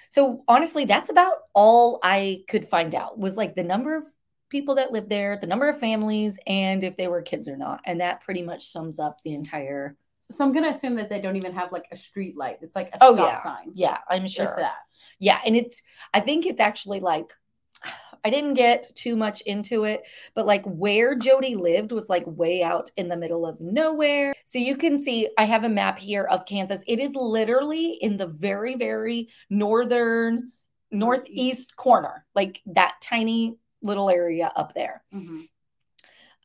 So 0.09 0.43
honestly, 0.47 0.85
that's 0.85 1.09
about 1.09 1.37
all 1.53 1.99
I 2.03 2.43
could 2.47 2.67
find 2.67 2.95
out 2.95 3.19
was 3.19 3.35
like 3.35 3.55
the 3.55 3.63
number 3.63 3.95
of 3.95 4.05
people 4.49 4.75
that 4.75 4.91
live 4.91 5.09
there, 5.09 5.37
the 5.39 5.47
number 5.47 5.67
of 5.69 5.79
families, 5.79 6.39
and 6.47 6.83
if 6.83 6.97
they 6.97 7.07
were 7.07 7.21
kids 7.21 7.47
or 7.47 7.57
not. 7.57 7.81
And 7.85 8.01
that 8.01 8.21
pretty 8.21 8.41
much 8.41 8.67
sums 8.67 8.99
up 8.99 9.19
the 9.23 9.33
entire. 9.33 9.95
So 10.31 10.43
I'm 10.43 10.53
gonna 10.53 10.69
assume 10.69 10.95
that 10.95 11.09
they 11.09 11.21
don't 11.21 11.37
even 11.37 11.53
have 11.53 11.71
like 11.71 11.85
a 11.91 11.97
street 11.97 12.35
light. 12.37 12.59
It's 12.61 12.75
like 12.75 12.89
a 12.93 12.97
Oh, 13.01 13.13
stop 13.13 13.29
yeah. 13.29 13.43
sign. 13.43 13.71
Yeah, 13.75 13.97
I'm 14.09 14.25
If 14.25 14.31
sure. 14.31 14.55
that. 14.57 14.75
Yeah, 15.19 15.39
and 15.45 15.55
it's 15.55 15.81
I 16.13 16.19
think 16.19 16.45
it's 16.45 16.59
actually 16.59 16.99
like 16.99 17.31
I 18.25 18.29
didn't 18.29 18.55
get 18.55 18.91
too 18.95 19.15
much 19.15 19.41
into 19.41 19.85
it, 19.85 20.03
but 20.35 20.45
like 20.45 20.65
where 20.65 21.15
Jody 21.15 21.55
lived 21.55 21.91
was 21.91 22.09
like 22.09 22.23
way 22.25 22.61
out 22.63 22.89
in 22.97 23.07
the 23.07 23.15
middle 23.15 23.45
of 23.45 23.61
nowhere. 23.61 24.33
So 24.43 24.59
you 24.59 24.75
can 24.75 25.01
see 25.01 25.29
I 25.37 25.45
have 25.45 25.63
a 25.63 25.69
map 25.69 25.97
here 25.99 26.23
of 26.25 26.45
Kansas. 26.45 26.81
It 26.87 26.99
is 26.99 27.15
literally 27.15 27.91
in 28.01 28.17
the 28.17 28.27
very 28.27 28.75
very 28.75 29.29
northern 29.49 30.51
northeast 30.91 31.75
corner, 31.75 32.25
like 32.35 32.61
that 32.67 32.95
tiny 33.01 33.57
little 33.87 34.09
area 34.09 34.51
up 34.55 34.73
there. 34.75 35.03
Mhm. 35.13 35.47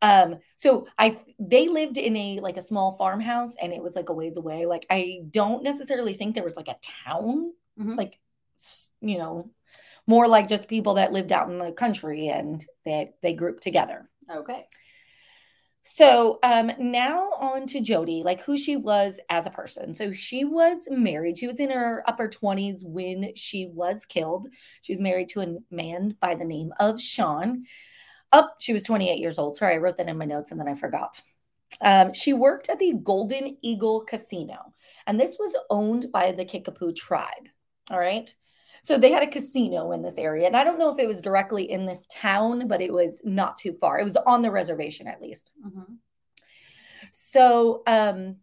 Um, 0.00 0.38
so 0.56 0.86
I 0.98 1.20
they 1.38 1.68
lived 1.68 1.96
in 1.96 2.16
a 2.16 2.40
like 2.40 2.56
a 2.56 2.62
small 2.62 2.96
farmhouse 2.96 3.54
and 3.60 3.72
it 3.72 3.82
was 3.82 3.94
like 3.94 4.08
a 4.08 4.12
ways 4.12 4.36
away. 4.36 4.66
Like 4.66 4.84
I 4.90 5.20
don't 5.30 5.62
necessarily 5.62 6.14
think 6.14 6.34
there 6.34 6.44
was 6.44 6.56
like 6.56 6.68
a 6.68 6.78
town, 7.04 7.52
Mhm. 7.78 7.96
like 7.96 8.18
you 9.00 9.18
know, 9.18 9.50
more 10.06 10.26
like 10.28 10.48
just 10.48 10.68
people 10.68 10.94
that 10.94 11.12
lived 11.12 11.32
out 11.32 11.48
in 11.50 11.58
the 11.58 11.72
country 11.72 12.28
and 12.28 12.64
that 12.84 13.14
they 13.22 13.32
grouped 13.34 13.62
together. 13.62 14.08
Okay. 14.30 14.66
So 15.84 16.38
um 16.42 16.70
now 16.78 17.30
on 17.40 17.66
to 17.68 17.80
Jody, 17.80 18.22
like 18.24 18.42
who 18.42 18.56
she 18.56 18.76
was 18.76 19.18
as 19.28 19.46
a 19.46 19.50
person. 19.50 19.94
So 19.94 20.12
she 20.12 20.44
was 20.44 20.86
married. 20.90 21.38
She 21.38 21.46
was 21.46 21.58
in 21.60 21.70
her 21.70 22.04
upper 22.06 22.28
20s 22.28 22.84
when 22.84 23.34
she 23.34 23.66
was 23.66 24.04
killed. 24.06 24.46
She 24.82 24.92
was 24.92 25.00
married 25.00 25.28
to 25.30 25.40
a 25.40 25.56
man 25.70 26.16
by 26.20 26.34
the 26.34 26.44
name 26.44 26.72
of 26.78 27.00
Sean. 27.00 27.64
Up, 28.32 28.56
she 28.60 28.72
was 28.72 28.82
28 28.82 29.18
years 29.18 29.38
old. 29.38 29.56
Sorry, 29.56 29.74
I 29.74 29.78
wrote 29.78 29.96
that 29.98 30.08
in 30.08 30.16
my 30.18 30.24
notes 30.24 30.50
and 30.52 30.60
then 30.60 30.68
I 30.68 30.74
forgot. 30.74 31.20
Um, 31.80 32.12
she 32.12 32.32
worked 32.32 32.68
at 32.68 32.78
the 32.78 32.92
Golden 33.02 33.56
Eagle 33.62 34.04
Casino, 34.04 34.74
and 35.06 35.18
this 35.18 35.36
was 35.38 35.56
owned 35.70 36.12
by 36.12 36.32
the 36.32 36.44
Kickapoo 36.44 36.92
tribe. 36.92 37.48
All 37.90 37.98
right. 37.98 38.34
So 38.84 38.98
they 38.98 39.12
had 39.12 39.22
a 39.22 39.30
casino 39.30 39.92
in 39.92 40.02
this 40.02 40.18
area. 40.18 40.46
And 40.46 40.56
I 40.56 40.64
don't 40.64 40.78
know 40.78 40.92
if 40.92 40.98
it 40.98 41.06
was 41.06 41.20
directly 41.20 41.70
in 41.70 41.86
this 41.86 42.04
town, 42.10 42.66
but 42.66 42.80
it 42.80 42.92
was 42.92 43.20
not 43.24 43.56
too 43.58 43.72
far. 43.72 44.00
It 44.00 44.04
was 44.04 44.16
on 44.16 44.42
the 44.42 44.50
reservation 44.50 45.06
at 45.06 45.22
least. 45.22 45.52
Mhm. 45.64 45.98
So 47.12 47.82
um 47.86 48.36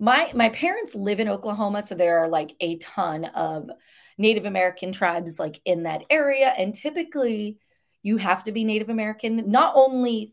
my 0.00 0.32
my 0.34 0.48
parents 0.50 0.94
live 0.94 1.20
in 1.20 1.28
Oklahoma, 1.28 1.82
so 1.82 1.94
there 1.94 2.18
are 2.18 2.28
like 2.28 2.54
a 2.60 2.78
ton 2.78 3.26
of 3.26 3.70
Native 4.18 4.46
American 4.46 4.92
tribes 4.92 5.38
like 5.38 5.60
in 5.64 5.84
that 5.84 6.04
area 6.10 6.48
and 6.48 6.74
typically 6.74 7.58
you 8.02 8.16
have 8.16 8.42
to 8.44 8.52
be 8.52 8.64
Native 8.64 8.88
American, 8.88 9.50
not 9.50 9.74
only 9.76 10.32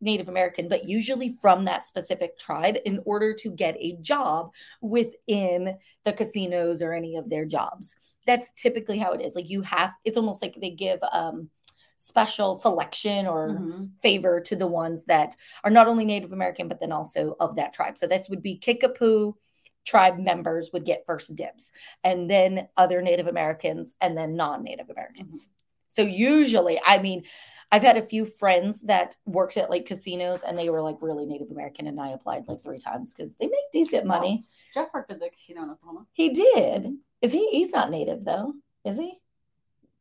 Native 0.00 0.28
American, 0.28 0.68
but 0.68 0.88
usually 0.88 1.36
from 1.42 1.66
that 1.66 1.82
specific 1.82 2.38
tribe 2.38 2.76
in 2.86 3.00
order 3.04 3.34
to 3.34 3.50
get 3.50 3.76
a 3.78 3.96
job 4.00 4.52
within 4.80 5.76
the 6.04 6.12
casinos 6.14 6.80
or 6.82 6.94
any 6.94 7.16
of 7.16 7.28
their 7.28 7.44
jobs. 7.44 7.94
That's 8.26 8.52
typically 8.52 8.98
how 8.98 9.12
it 9.12 9.20
is. 9.20 9.34
Like 9.34 9.50
you 9.50 9.62
have, 9.62 9.92
it's 10.04 10.16
almost 10.16 10.42
like 10.42 10.54
they 10.60 10.70
give 10.70 11.00
um, 11.12 11.50
special 11.96 12.54
selection 12.54 13.26
or 13.26 13.48
Mhm. 13.60 13.90
favor 14.02 14.40
to 14.40 14.56
the 14.56 14.66
ones 14.66 15.04
that 15.04 15.36
are 15.64 15.70
not 15.70 15.86
only 15.86 16.04
Native 16.04 16.32
American, 16.32 16.68
but 16.68 16.80
then 16.80 16.92
also 16.92 17.36
of 17.40 17.56
that 17.56 17.72
tribe. 17.72 17.98
So 17.98 18.06
this 18.06 18.28
would 18.28 18.42
be 18.42 18.56
Kickapoo 18.56 19.34
tribe 19.86 20.18
members 20.18 20.70
would 20.72 20.84
get 20.84 21.06
first 21.06 21.34
dibs, 21.34 21.72
and 22.04 22.30
then 22.30 22.68
other 22.76 23.00
Native 23.02 23.26
Americans, 23.26 23.96
and 24.00 24.16
then 24.16 24.36
non 24.36 24.62
Native 24.62 24.90
Americans. 24.90 25.48
So 25.90 26.02
usually, 26.02 26.80
I 26.84 27.00
mean, 27.02 27.24
I've 27.72 27.82
had 27.82 27.96
a 27.96 28.02
few 28.06 28.24
friends 28.24 28.80
that 28.82 29.16
worked 29.26 29.56
at 29.56 29.70
like 29.70 29.86
casinos 29.86 30.42
and 30.42 30.58
they 30.58 30.70
were 30.70 30.82
like 30.82 30.96
really 31.00 31.26
Native 31.26 31.50
American, 31.50 31.86
and 31.86 32.00
I 32.00 32.10
applied 32.10 32.46
like 32.46 32.62
three 32.62 32.78
times 32.78 33.14
because 33.14 33.36
they 33.36 33.46
make 33.46 33.70
decent 33.72 34.06
money. 34.06 34.44
Jeff 34.74 34.88
worked 34.92 35.10
at 35.10 35.18
the 35.20 35.30
casino 35.30 35.62
in 35.62 35.70
Oklahoma. 35.70 36.06
He 36.12 36.30
did. 36.30 36.96
Is 37.22 37.32
he? 37.32 37.48
He's 37.50 37.72
not 37.72 37.90
Native 37.90 38.24
though, 38.24 38.54
is 38.84 38.96
he? 38.96 39.20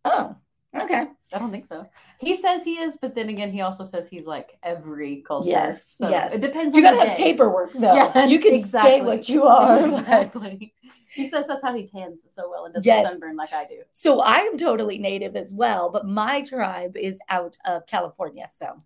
Oh, 0.05 0.35
okay. 0.75 1.07
I 1.33 1.37
don't 1.37 1.51
think 1.51 1.67
so. 1.67 1.85
He 2.19 2.35
says 2.35 2.63
he 2.63 2.75
is, 2.79 2.97
but 3.01 3.13
then 3.15 3.29
again, 3.29 3.51
he 3.51 3.61
also 3.61 3.85
says 3.85 4.07
he's 4.09 4.25
like 4.25 4.57
every 4.63 5.23
culture. 5.27 5.49
Yes, 5.49 5.83
So 5.87 6.09
yes. 6.09 6.33
it 6.33 6.41
depends. 6.41 6.75
You 6.75 6.81
gotta 6.81 6.97
have 7.05 7.17
day. 7.17 7.23
paperwork 7.23 7.73
though. 7.73 7.93
Yeah, 7.93 8.25
you 8.25 8.39
can 8.39 8.51
say 8.53 8.57
exactly. 8.59 9.01
what 9.01 9.29
you 9.29 9.43
are. 9.45 9.81
but- 9.87 10.25
Exactly. 10.27 10.73
He 11.11 11.27
says 11.27 11.45
that's 11.47 11.63
how 11.63 11.73
he 11.75 11.87
tans 11.87 12.23
so 12.29 12.49
well 12.51 12.65
and 12.65 12.73
doesn't 12.75 12.85
Yes. 12.85 13.11
sunburn 13.11 13.35
like 13.35 13.51
I 13.51 13.65
do. 13.65 13.81
So 13.93 14.21
I 14.21 14.37
am 14.37 14.57
totally 14.57 14.99
native 14.99 15.35
as 15.35 15.51
well, 15.51 15.89
but 15.89 16.05
my 16.05 16.43
tribe 16.43 16.95
is 16.95 17.19
out 17.29 17.57
of 17.65 17.87
California. 17.87 18.45
So 18.53 18.77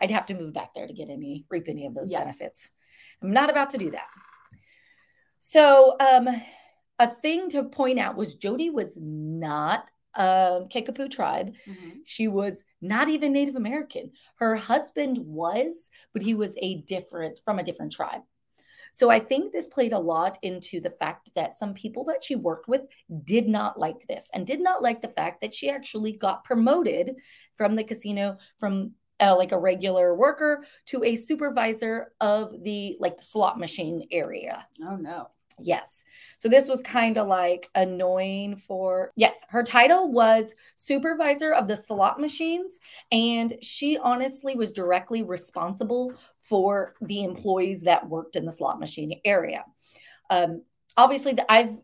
I'd 0.00 0.10
have 0.10 0.26
to 0.26 0.34
move 0.34 0.52
back 0.52 0.74
there 0.74 0.88
to 0.88 0.92
get 0.92 1.10
any, 1.10 1.44
reap 1.48 1.68
any 1.68 1.86
of 1.86 1.94
those 1.94 2.10
Yeah. 2.10 2.20
benefits. 2.24 2.68
I'm 3.22 3.32
not 3.32 3.50
about 3.50 3.70
to 3.70 3.78
do 3.78 3.92
that. 3.92 4.08
So 5.38 5.96
um, 6.00 6.28
a 7.00 7.08
thing 7.08 7.48
to 7.50 7.64
point 7.64 7.98
out 7.98 8.16
was 8.16 8.36
Jody 8.36 8.70
was 8.70 8.96
not 9.00 9.90
a 10.14 10.62
Kickapoo 10.70 11.08
tribe. 11.08 11.54
Mhm. 11.66 12.00
She 12.04 12.28
was 12.28 12.64
not 12.80 13.08
even 13.08 13.32
Native 13.32 13.56
American. 13.56 14.12
Her 14.36 14.54
husband 14.54 15.18
was, 15.18 15.90
but 16.12 16.22
he 16.22 16.34
was 16.34 16.56
a 16.58 16.82
different 16.82 17.40
from 17.44 17.58
a 17.58 17.64
different 17.64 17.92
tribe. 17.92 18.22
So 18.92 19.08
I 19.08 19.20
think 19.20 19.52
this 19.52 19.68
played 19.68 19.92
a 19.92 19.98
lot 19.98 20.36
into 20.42 20.80
the 20.80 20.90
fact 20.90 21.30
that 21.36 21.56
some 21.56 21.74
people 21.74 22.04
that 22.06 22.22
she 22.22 22.34
worked 22.34 22.68
with 22.68 22.82
did 23.24 23.48
not 23.48 23.78
like 23.78 24.06
this 24.08 24.28
and 24.34 24.46
did 24.46 24.60
not 24.60 24.82
like 24.82 25.00
the 25.00 25.08
fact 25.08 25.40
that 25.40 25.54
she 25.54 25.70
actually 25.70 26.12
got 26.12 26.44
promoted 26.44 27.16
from 27.56 27.76
the 27.76 27.84
casino 27.84 28.36
from 28.58 28.92
uh, 29.20 29.36
like 29.36 29.52
a 29.52 29.58
regular 29.58 30.14
worker 30.14 30.64
to 30.86 31.04
a 31.04 31.14
supervisor 31.14 32.12
of 32.20 32.64
the 32.64 32.96
like 33.00 33.16
the 33.18 33.22
slot 33.22 33.58
machine 33.58 34.08
area. 34.10 34.66
Oh 34.82 34.96
no. 34.96 35.28
Yes. 35.62 36.04
So 36.38 36.48
this 36.48 36.68
was 36.68 36.80
kind 36.82 37.18
of 37.18 37.28
like 37.28 37.68
annoying 37.74 38.56
for, 38.56 39.12
yes, 39.16 39.44
her 39.48 39.62
title 39.62 40.10
was 40.10 40.54
supervisor 40.76 41.52
of 41.52 41.68
the 41.68 41.76
slot 41.76 42.20
machines. 42.20 42.78
And 43.12 43.56
she 43.62 43.98
honestly 43.98 44.56
was 44.56 44.72
directly 44.72 45.22
responsible 45.22 46.14
for 46.40 46.94
the 47.00 47.24
employees 47.24 47.82
that 47.82 48.08
worked 48.08 48.36
in 48.36 48.46
the 48.46 48.52
slot 48.52 48.80
machine 48.80 49.20
area. 49.24 49.64
Um, 50.30 50.62
obviously, 50.96 51.36
I've 51.48 51.76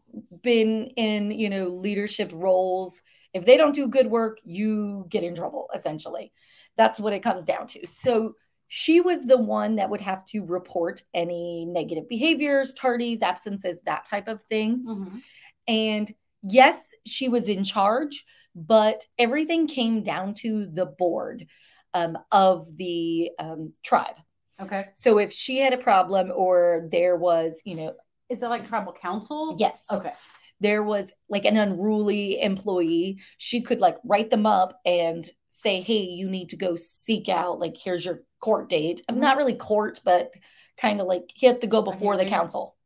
been 0.43 0.87
in, 0.97 1.31
you 1.31 1.51
know, 1.51 1.69
leadership 1.69 2.31
roles. 2.33 3.03
If 3.35 3.45
they 3.45 3.57
don't 3.57 3.75
do 3.75 3.89
good 3.89 4.07
work, 4.07 4.39
you 4.45 5.07
get 5.09 5.25
in 5.25 5.35
trouble, 5.35 5.69
essentially. 5.75 6.33
That's 6.77 6.99
what 6.99 7.13
it 7.13 7.23
comes 7.23 7.45
down 7.45 7.67
to. 7.69 7.87
So 7.87 8.35
she 8.69 9.01
was 9.01 9.25
the 9.25 9.39
one 9.39 9.77
that 9.77 9.91
would 9.91 10.01
have 10.01 10.25
to 10.27 10.41
report 10.45 11.03
any 11.15 11.65
negative 11.67 12.09
behaviors, 12.09 12.75
tardies, 12.75 13.23
absences, 13.23 13.79
that 13.87 14.05
type 14.05 14.29
of 14.29 14.43
thing. 14.45 14.85
Mhm. 14.87 15.23
And 15.69 16.15
yes, 16.43 16.91
she 17.05 17.29
was 17.29 17.49
in 17.49 17.65
charge, 17.65 18.25
but 18.55 19.05
everything 19.19 19.67
came 19.67 20.03
down 20.03 20.35
to 20.35 20.67
the 20.67 20.87
board 20.87 21.47
um, 21.95 22.19
of 22.31 22.77
the 22.77 23.31
um, 23.39 23.73
tribe. 23.85 24.17
Okay. 24.61 24.87
So 24.95 25.19
if 25.19 25.33
she 25.33 25.59
had 25.59 25.73
a 25.73 25.79
problem 25.79 26.33
or 26.35 26.89
there 26.91 27.17
was, 27.17 27.61
you 27.65 27.75
know, 27.75 27.95
Is 28.29 28.43
it 28.43 28.49
like 28.49 28.67
tribal 28.67 28.93
council? 28.93 29.57
yes, 29.59 29.85
Okay. 29.91 30.13
there 30.61 30.83
was 30.83 31.13
like 31.29 31.45
an 31.45 31.57
unruly 31.57 32.41
employee, 32.41 33.21
she 33.39 33.61
could 33.61 33.81
like 33.81 33.97
write 34.05 34.31
them 34.31 34.47
up 34.47 34.81
and 34.85 35.29
say, 35.51 35.81
hey, 35.81 36.03
you 36.03 36.29
need 36.29 36.51
to 36.51 36.57
go 36.57 36.75
seek 36.77 37.29
out, 37.29 37.59
like, 37.59 37.77
here's 37.77 38.05
your 38.05 38.23
court 38.41 38.69
date. 38.69 39.03
I'm 39.09 39.17
Mhm. 39.17 39.21
not 39.21 39.37
really 39.37 39.55
court, 39.55 40.01
but 40.05 40.35
kind 40.77 41.01
of 41.01 41.07
like 41.07 41.31
he 41.35 41.47
had 41.47 41.61
to 41.63 41.67
go 41.67 41.83
before 41.83 42.17
the 42.17 42.27
council. 42.27 42.77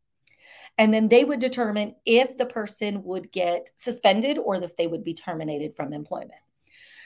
And 0.78 0.94
then 0.94 1.08
they 1.08 1.24
would 1.24 1.40
determine 1.40 1.96
if 2.06 2.38
the 2.38 2.46
person 2.46 3.02
would 3.04 3.32
get 3.32 3.70
suspended 3.76 4.38
or 4.38 4.56
if 4.62 4.76
they 4.76 4.86
would 4.86 5.04
be 5.04 5.14
terminated 5.14 5.74
from 5.74 5.92
employment. 5.92 6.40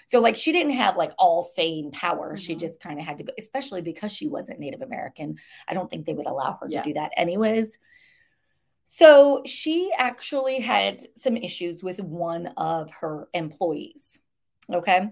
So, 0.07 0.21
like, 0.21 0.37
she 0.37 0.53
didn't 0.53 0.73
have 0.75 0.97
like 0.99 1.13
all 1.19 1.43
saying 1.43 1.91
power. 1.93 2.37
She 2.37 2.55
Mhm. 2.55 2.61
just 2.61 2.79
kind 2.79 3.01
of 3.01 3.07
had 3.07 3.19
to 3.19 3.25
go, 3.25 3.33
especially 3.39 3.81
because 3.81 4.13
she 4.13 4.29
wasn't 4.29 4.61
Native 4.61 4.83
American. 4.83 5.39
I 5.67 5.73
don't 5.75 5.89
think 5.91 6.05
they 6.05 6.13
would 6.13 6.27
allow 6.27 6.59
her 6.61 6.69
to 6.69 6.83
do 6.83 6.93
that, 6.93 7.13
anyways. 7.17 7.79
So 8.85 9.43
she 9.47 9.91
actually 9.97 10.61
had 10.61 11.03
some 11.17 11.39
issues 11.39 11.83
with 11.83 12.01
one 12.01 12.49
of 12.59 12.91
her 12.91 13.29
employees. 13.33 14.21
Okay. 14.71 15.09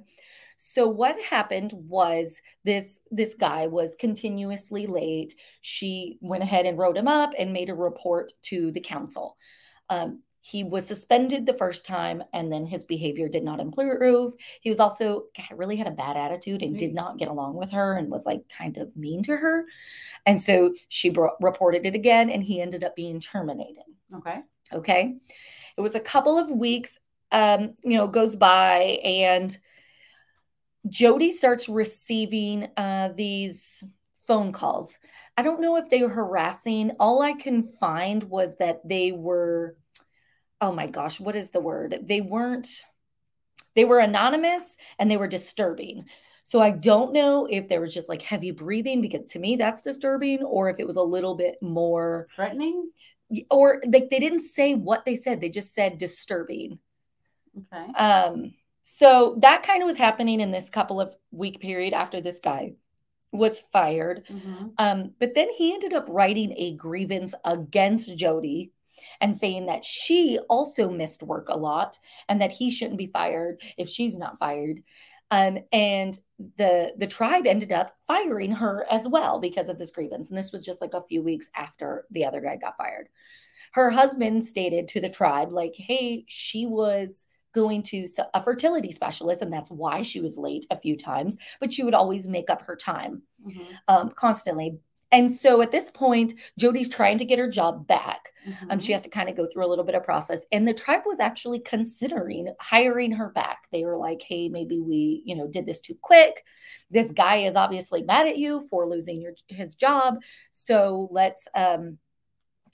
So 0.56 0.88
what 0.88 1.20
happened 1.20 1.72
was 1.74 2.40
this 2.64 3.00
this 3.10 3.34
guy 3.34 3.66
was 3.66 3.96
continuously 3.98 4.86
late. 4.86 5.34
She 5.60 6.18
went 6.20 6.42
ahead 6.42 6.66
and 6.66 6.78
wrote 6.78 6.96
him 6.96 7.08
up 7.08 7.32
and 7.38 7.52
made 7.52 7.70
a 7.70 7.74
report 7.74 8.32
to 8.42 8.70
the 8.72 8.80
council. 8.80 9.36
Um, 9.88 10.22
he 10.44 10.64
was 10.64 10.84
suspended 10.84 11.46
the 11.46 11.54
first 11.54 11.86
time 11.86 12.22
and 12.32 12.52
then 12.52 12.66
his 12.66 12.84
behavior 12.84 13.28
did 13.28 13.44
not 13.44 13.60
improve. 13.60 14.34
He 14.60 14.70
was 14.70 14.80
also 14.80 15.26
really 15.54 15.76
had 15.76 15.86
a 15.86 15.92
bad 15.92 16.16
attitude 16.16 16.62
and 16.62 16.76
did 16.76 16.92
not 16.92 17.16
get 17.16 17.28
along 17.28 17.54
with 17.54 17.70
her 17.70 17.96
and 17.96 18.10
was 18.10 18.26
like 18.26 18.48
kind 18.48 18.76
of 18.76 18.94
mean 18.96 19.22
to 19.22 19.36
her. 19.36 19.66
And 20.26 20.42
so 20.42 20.74
she 20.88 21.10
bro- 21.10 21.36
reported 21.40 21.86
it 21.86 21.94
again 21.94 22.28
and 22.28 22.42
he 22.42 22.60
ended 22.60 22.82
up 22.82 22.96
being 22.96 23.20
terminated. 23.20 23.84
Okay. 24.16 24.40
Okay. 24.72 25.14
It 25.76 25.80
was 25.80 25.94
a 25.94 26.00
couple 26.00 26.36
of 26.36 26.50
weeks, 26.50 26.98
um, 27.30 27.74
you 27.84 27.96
know, 27.96 28.08
goes 28.08 28.34
by 28.34 28.98
and 29.04 29.56
Jody 30.88 31.30
starts 31.30 31.68
receiving 31.68 32.68
uh, 32.76 33.10
these 33.14 33.84
phone 34.26 34.52
calls. 34.52 34.98
I 35.36 35.42
don't 35.42 35.60
know 35.60 35.76
if 35.76 35.88
they 35.88 36.02
were 36.02 36.08
harassing. 36.08 36.92
All 37.00 37.22
I 37.22 37.32
can 37.32 37.62
find 37.62 38.22
was 38.24 38.54
that 38.58 38.86
they 38.86 39.12
were 39.12 39.76
oh 40.62 40.72
my 40.72 40.86
gosh, 40.86 41.18
what 41.18 41.36
is 41.36 41.50
the 41.50 41.60
word? 41.60 41.98
They 42.04 42.20
weren't, 42.20 42.84
they 43.74 43.84
were 43.84 43.98
anonymous 43.98 44.76
and 44.98 45.10
they 45.10 45.16
were 45.16 45.26
disturbing. 45.26 46.04
So 46.44 46.62
I 46.62 46.70
don't 46.70 47.12
know 47.12 47.46
if 47.50 47.68
there 47.68 47.80
was 47.80 47.92
just 47.92 48.08
like 48.08 48.22
heavy 48.22 48.52
breathing 48.52 49.02
because 49.02 49.26
to 49.28 49.40
me 49.40 49.56
that's 49.56 49.82
disturbing, 49.82 50.42
or 50.44 50.70
if 50.70 50.78
it 50.78 50.86
was 50.86 50.96
a 50.96 51.02
little 51.02 51.34
bit 51.34 51.56
more 51.60 52.28
threatening, 52.34 52.90
or 53.50 53.82
like 53.86 54.08
they 54.08 54.20
didn't 54.20 54.42
say 54.42 54.74
what 54.74 55.04
they 55.04 55.16
said. 55.16 55.40
They 55.40 55.48
just 55.48 55.74
said 55.74 55.98
disturbing. 55.98 56.78
Okay. 57.72 57.92
Um. 57.92 58.54
So 58.84 59.36
that 59.40 59.62
kind 59.62 59.82
of 59.82 59.86
was 59.86 59.98
happening 59.98 60.40
in 60.40 60.50
this 60.50 60.68
couple 60.68 61.00
of 61.00 61.14
week 61.30 61.60
period 61.60 61.94
after 61.94 62.20
this 62.20 62.38
guy 62.38 62.72
was 63.30 63.62
fired. 63.72 64.26
Mm-hmm. 64.28 64.66
Um. 64.78 65.12
But 65.18 65.34
then 65.34 65.48
he 65.56 65.72
ended 65.72 65.94
up 65.94 66.06
writing 66.08 66.54
a 66.56 66.76
grievance 66.76 67.34
against 67.44 68.16
Jody 68.16 68.72
and 69.20 69.36
saying 69.36 69.66
that 69.66 69.84
she 69.84 70.38
also 70.48 70.90
missed 70.90 71.22
work 71.22 71.48
a 71.48 71.56
lot 71.56 71.98
and 72.28 72.40
that 72.40 72.52
he 72.52 72.70
shouldn't 72.70 72.98
be 72.98 73.06
fired 73.06 73.62
if 73.78 73.88
she's 73.88 74.16
not 74.16 74.38
fired. 74.38 74.82
Um, 75.30 75.60
and 75.72 76.18
the 76.58 76.92
the 76.98 77.06
tribe 77.06 77.46
ended 77.46 77.72
up 77.72 77.96
firing 78.06 78.52
her 78.52 78.84
as 78.90 79.08
well 79.08 79.38
because 79.38 79.70
of 79.70 79.78
this 79.78 79.90
grievance. 79.90 80.28
And 80.28 80.36
this 80.36 80.52
was 80.52 80.64
just 80.64 80.82
like 80.82 80.92
a 80.92 81.04
few 81.04 81.22
weeks 81.22 81.48
after 81.56 82.04
the 82.10 82.26
other 82.26 82.40
guy 82.42 82.56
got 82.56 82.76
fired. 82.76 83.08
Her 83.72 83.90
husband 83.90 84.44
stated 84.44 84.88
to 84.88 85.00
the 85.00 85.08
tribe, 85.08 85.50
like, 85.50 85.74
hey, 85.74 86.26
she 86.28 86.66
was 86.66 87.24
going 87.52 87.82
to 87.84 88.06
a 88.34 88.42
fertility 88.42 88.92
specialist, 88.92 89.42
and 89.42 89.52
that's 89.52 89.70
why 89.70 90.02
she 90.02 90.20
was 90.20 90.38
late 90.38 90.66
a 90.70 90.76
few 90.76 90.96
times, 90.96 91.38
but 91.60 91.72
she 91.72 91.82
would 91.84 91.94
always 91.94 92.28
make 92.28 92.50
up 92.50 92.62
her 92.62 92.76
time 92.76 93.22
Mm-hmm. 93.46 93.62
um, 93.88 94.10
constantly. 94.14 94.78
And 95.10 95.28
so 95.28 95.60
at 95.62 95.72
this 95.72 95.90
point, 95.90 96.34
Jody's 96.58 96.88
trying 96.88 97.18
to 97.18 97.24
get 97.24 97.40
her 97.40 97.50
job 97.50 97.88
back. 97.88 98.32
Mm-hmm. 98.48 98.70
Um, 98.70 98.78
she 98.78 98.92
has 98.92 99.02
to 99.02 99.10
kind 99.10 99.28
of 99.28 99.36
go 99.36 99.46
through 99.46 99.66
a 99.66 99.68
little 99.68 99.84
bit 99.84 99.96
of 99.96 100.04
process. 100.04 100.44
And 100.52 100.66
the 100.66 100.72
tribe 100.72 101.02
was 101.04 101.18
actually 101.20 101.58
considering 101.58 102.54
hiring 102.60 103.10
her 103.12 103.30
back. 103.30 103.64
They 103.72 103.84
were 103.84 103.96
like, 103.96 104.22
hey, 104.22 104.48
maybe 104.48 104.78
we, 104.78 105.22
you 105.26 105.34
know, 105.34 105.48
did 105.48 105.66
this 105.66 105.80
too 105.80 105.96
quick. 106.00 106.44
This 106.88 107.10
guy 107.10 107.38
is 107.38 107.56
obviously 107.56 108.02
mad 108.02 108.28
at 108.28 108.38
you 108.38 108.66
for 108.70 108.88
losing 108.88 109.20
your 109.20 109.32
his 109.48 109.74
job. 109.74 110.22
So 110.52 111.08
let's 111.10 111.46
um 111.54 111.98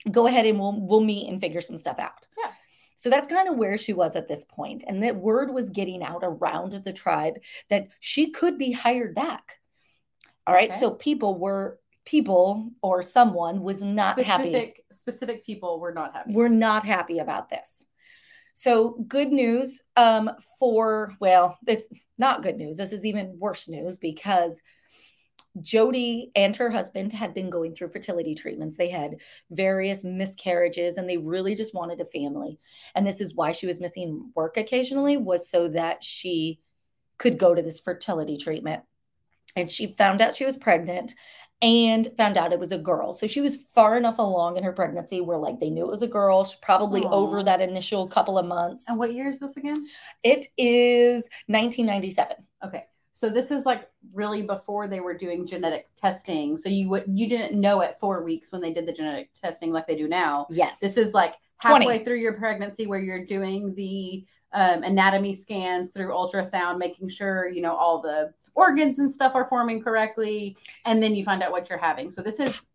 go 0.09 0.27
ahead 0.27 0.45
and 0.45 0.59
we'll 0.59 0.79
we'll 0.79 1.01
meet 1.01 1.29
and 1.29 1.41
figure 1.41 1.61
some 1.61 1.77
stuff 1.77 1.99
out. 1.99 2.27
Yeah. 2.37 2.51
So 2.99 3.09
that's 3.09 3.29
kind 3.29 3.47
of 3.47 3.55
where 3.55 3.77
she 3.77 3.93
was 3.93 4.17
at 4.17 4.27
this 4.27 4.43
point. 4.43 4.83
And 4.85 5.01
that 5.03 5.15
word 5.15 5.53
was 5.53 5.69
getting 5.69 6.03
out 6.03 6.19
around 6.21 6.73
the 6.73 6.91
tribe 6.91 7.35
that 7.69 7.87
she 8.01 8.31
could 8.31 8.57
be 8.57 8.73
hired 8.73 9.15
back. 9.15 9.53
All 10.45 10.53
right. 10.53 10.69
Okay. 10.69 10.79
So 10.81 10.91
people 10.91 11.39
were 11.39 11.79
people 12.03 12.71
or 12.81 13.01
someone 13.01 13.61
was 13.61 13.81
not 13.81 14.19
happy 14.19 14.49
specific 14.49 14.85
specific 14.91 15.45
people 15.45 15.79
were 15.79 15.93
not 15.93 16.13
happy. 16.13 16.33
we're 16.33 16.49
not 16.49 16.83
happy 16.83 17.19
about 17.19 17.47
this. 17.47 17.85
So 18.53 19.01
good 19.07 19.31
news 19.31 19.81
um, 19.95 20.31
for 20.59 21.13
well, 21.21 21.57
this 21.63 21.87
not 22.17 22.43
good 22.43 22.57
news. 22.57 22.75
This 22.75 22.91
is 22.91 23.05
even 23.05 23.39
worse 23.39 23.69
news 23.69 23.97
because 23.97 24.61
Jody 25.61 26.31
and 26.35 26.55
her 26.55 26.69
husband 26.69 27.11
had 27.11 27.33
been 27.33 27.49
going 27.49 27.73
through 27.73 27.89
fertility 27.89 28.35
treatments. 28.35 28.77
They 28.77 28.89
had 28.89 29.17
various 29.49 30.03
miscarriages 30.03 30.97
and 30.97 31.09
they 31.09 31.17
really 31.17 31.55
just 31.55 31.73
wanted 31.73 31.99
a 32.01 32.05
family. 32.05 32.59
And 32.95 33.05
this 33.05 33.19
is 33.19 33.33
why 33.33 33.51
she 33.51 33.67
was 33.67 33.81
missing 33.81 34.31
work 34.35 34.57
occasionally 34.57 35.17
was 35.17 35.49
so 35.49 35.69
that 35.69 36.03
she 36.03 36.59
could 37.17 37.37
go 37.37 37.53
to 37.53 37.61
this 37.61 37.79
fertility 37.79 38.37
treatment. 38.37 38.83
And 39.55 39.69
she 39.69 39.87
found 39.97 40.21
out 40.21 40.35
she 40.35 40.45
was 40.45 40.57
pregnant 40.57 41.13
and 41.61 42.09
found 42.15 42.37
out 42.37 42.53
it 42.53 42.59
was 42.59 42.71
a 42.71 42.77
girl. 42.77 43.13
So 43.13 43.27
she 43.27 43.41
was 43.41 43.57
far 43.57 43.97
enough 43.97 44.19
along 44.19 44.57
in 44.57 44.63
her 44.63 44.71
pregnancy 44.71 45.19
where 45.19 45.37
like 45.37 45.59
they 45.59 45.69
knew 45.69 45.83
it 45.83 45.91
was 45.91 46.03
a 46.03 46.07
girl. 46.07 46.43
She's 46.45 46.59
probably 46.59 47.01
Aw. 47.03 47.11
over 47.11 47.43
that 47.43 47.59
initial 47.59 48.07
couple 48.07 48.37
of 48.37 48.45
months. 48.45 48.85
and 48.87 48.97
what 48.97 49.13
year 49.13 49.29
is 49.29 49.39
this 49.39 49.57
again? 49.57 49.87
It 50.23 50.45
is 50.57 51.27
1997. 51.47 52.37
Okay. 52.63 52.85
So 53.19 53.29
this 53.29 53.51
is 53.51 53.65
like 53.65 53.89
really 54.13 54.43
before 54.43 54.87
they 54.87 55.01
were 55.01 55.13
doing 55.13 55.45
genetic 55.45 55.89
testing. 55.97 56.57
So 56.57 56.69
you 56.69 56.87
would 56.87 57.03
you 57.05 57.27
didn't 57.27 57.59
know 57.59 57.81
at 57.81 57.99
four 57.99 58.23
weeks 58.23 58.53
when 58.53 58.61
they 58.61 58.71
did 58.71 58.85
the 58.85 58.93
genetic 58.93 59.33
testing 59.33 59.73
like 59.73 59.87
they 59.87 59.97
do 59.97 60.07
now. 60.07 60.47
Yes. 60.49 60.79
This 60.79 60.95
is 60.95 61.13
like 61.13 61.33
20. 61.61 61.83
halfway 61.83 62.05
through 62.05 62.19
your 62.19 62.37
pregnancy 62.37 62.87
where 62.87 63.01
you're 63.01 63.25
doing 63.25 63.75
the 63.75 64.25
um, 64.53 64.83
anatomy 64.83 65.33
scans 65.33 65.89
through 65.89 66.13
ultrasound, 66.13 66.77
making 66.77 67.09
sure 67.09 67.49
you 67.49 67.61
know 67.61 67.75
all 67.75 68.01
the 68.01 68.33
organs 68.55 68.99
and 68.99 69.11
stuff 69.11 69.35
are 69.35 69.49
forming 69.49 69.83
correctly, 69.83 70.55
and 70.85 71.03
then 71.03 71.13
you 71.13 71.25
find 71.25 71.43
out 71.43 71.51
what 71.51 71.69
you're 71.69 71.77
having. 71.77 72.11
So 72.11 72.21
this 72.21 72.39
is 72.39 72.67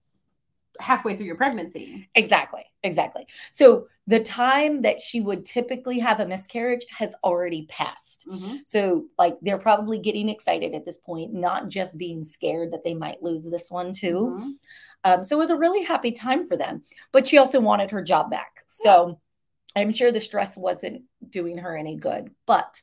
halfway 0.80 1.16
through 1.16 1.26
your 1.26 1.36
pregnancy. 1.36 2.08
Exactly. 2.14 2.64
Exactly. 2.82 3.26
So 3.50 3.86
the 4.06 4.20
time 4.20 4.82
that 4.82 5.00
she 5.00 5.20
would 5.20 5.44
typically 5.46 5.98
have 5.98 6.20
a 6.20 6.26
miscarriage 6.26 6.84
has 6.90 7.14
already 7.24 7.66
passed. 7.66 8.26
Mm-hmm. 8.28 8.56
So, 8.66 9.06
like, 9.18 9.36
they're 9.40 9.58
probably 9.58 9.98
getting 9.98 10.28
excited 10.28 10.74
at 10.74 10.84
this 10.84 10.98
point, 10.98 11.32
not 11.32 11.68
just 11.68 11.96
being 11.96 12.24
scared 12.24 12.72
that 12.72 12.84
they 12.84 12.94
might 12.94 13.22
lose 13.22 13.44
this 13.44 13.70
one 13.70 13.92
too. 13.92 14.38
Mhm. 14.38 14.52
Um, 15.04 15.24
so, 15.24 15.36
it 15.36 15.40
was 15.40 15.50
a 15.50 15.56
really 15.56 15.82
happy 15.82 16.12
time 16.12 16.46
for 16.46 16.56
them. 16.56 16.82
But 17.12 17.26
she 17.26 17.38
also 17.38 17.60
wanted 17.60 17.90
her 17.92 18.02
job 18.02 18.30
back. 18.30 18.64
So, 18.66 19.18
I'm 19.74 19.92
sure 19.92 20.12
the 20.12 20.20
stress 20.20 20.56
wasn't 20.56 21.04
doing 21.28 21.58
her 21.58 21.76
any 21.76 21.96
good. 21.96 22.30
But 22.46 22.80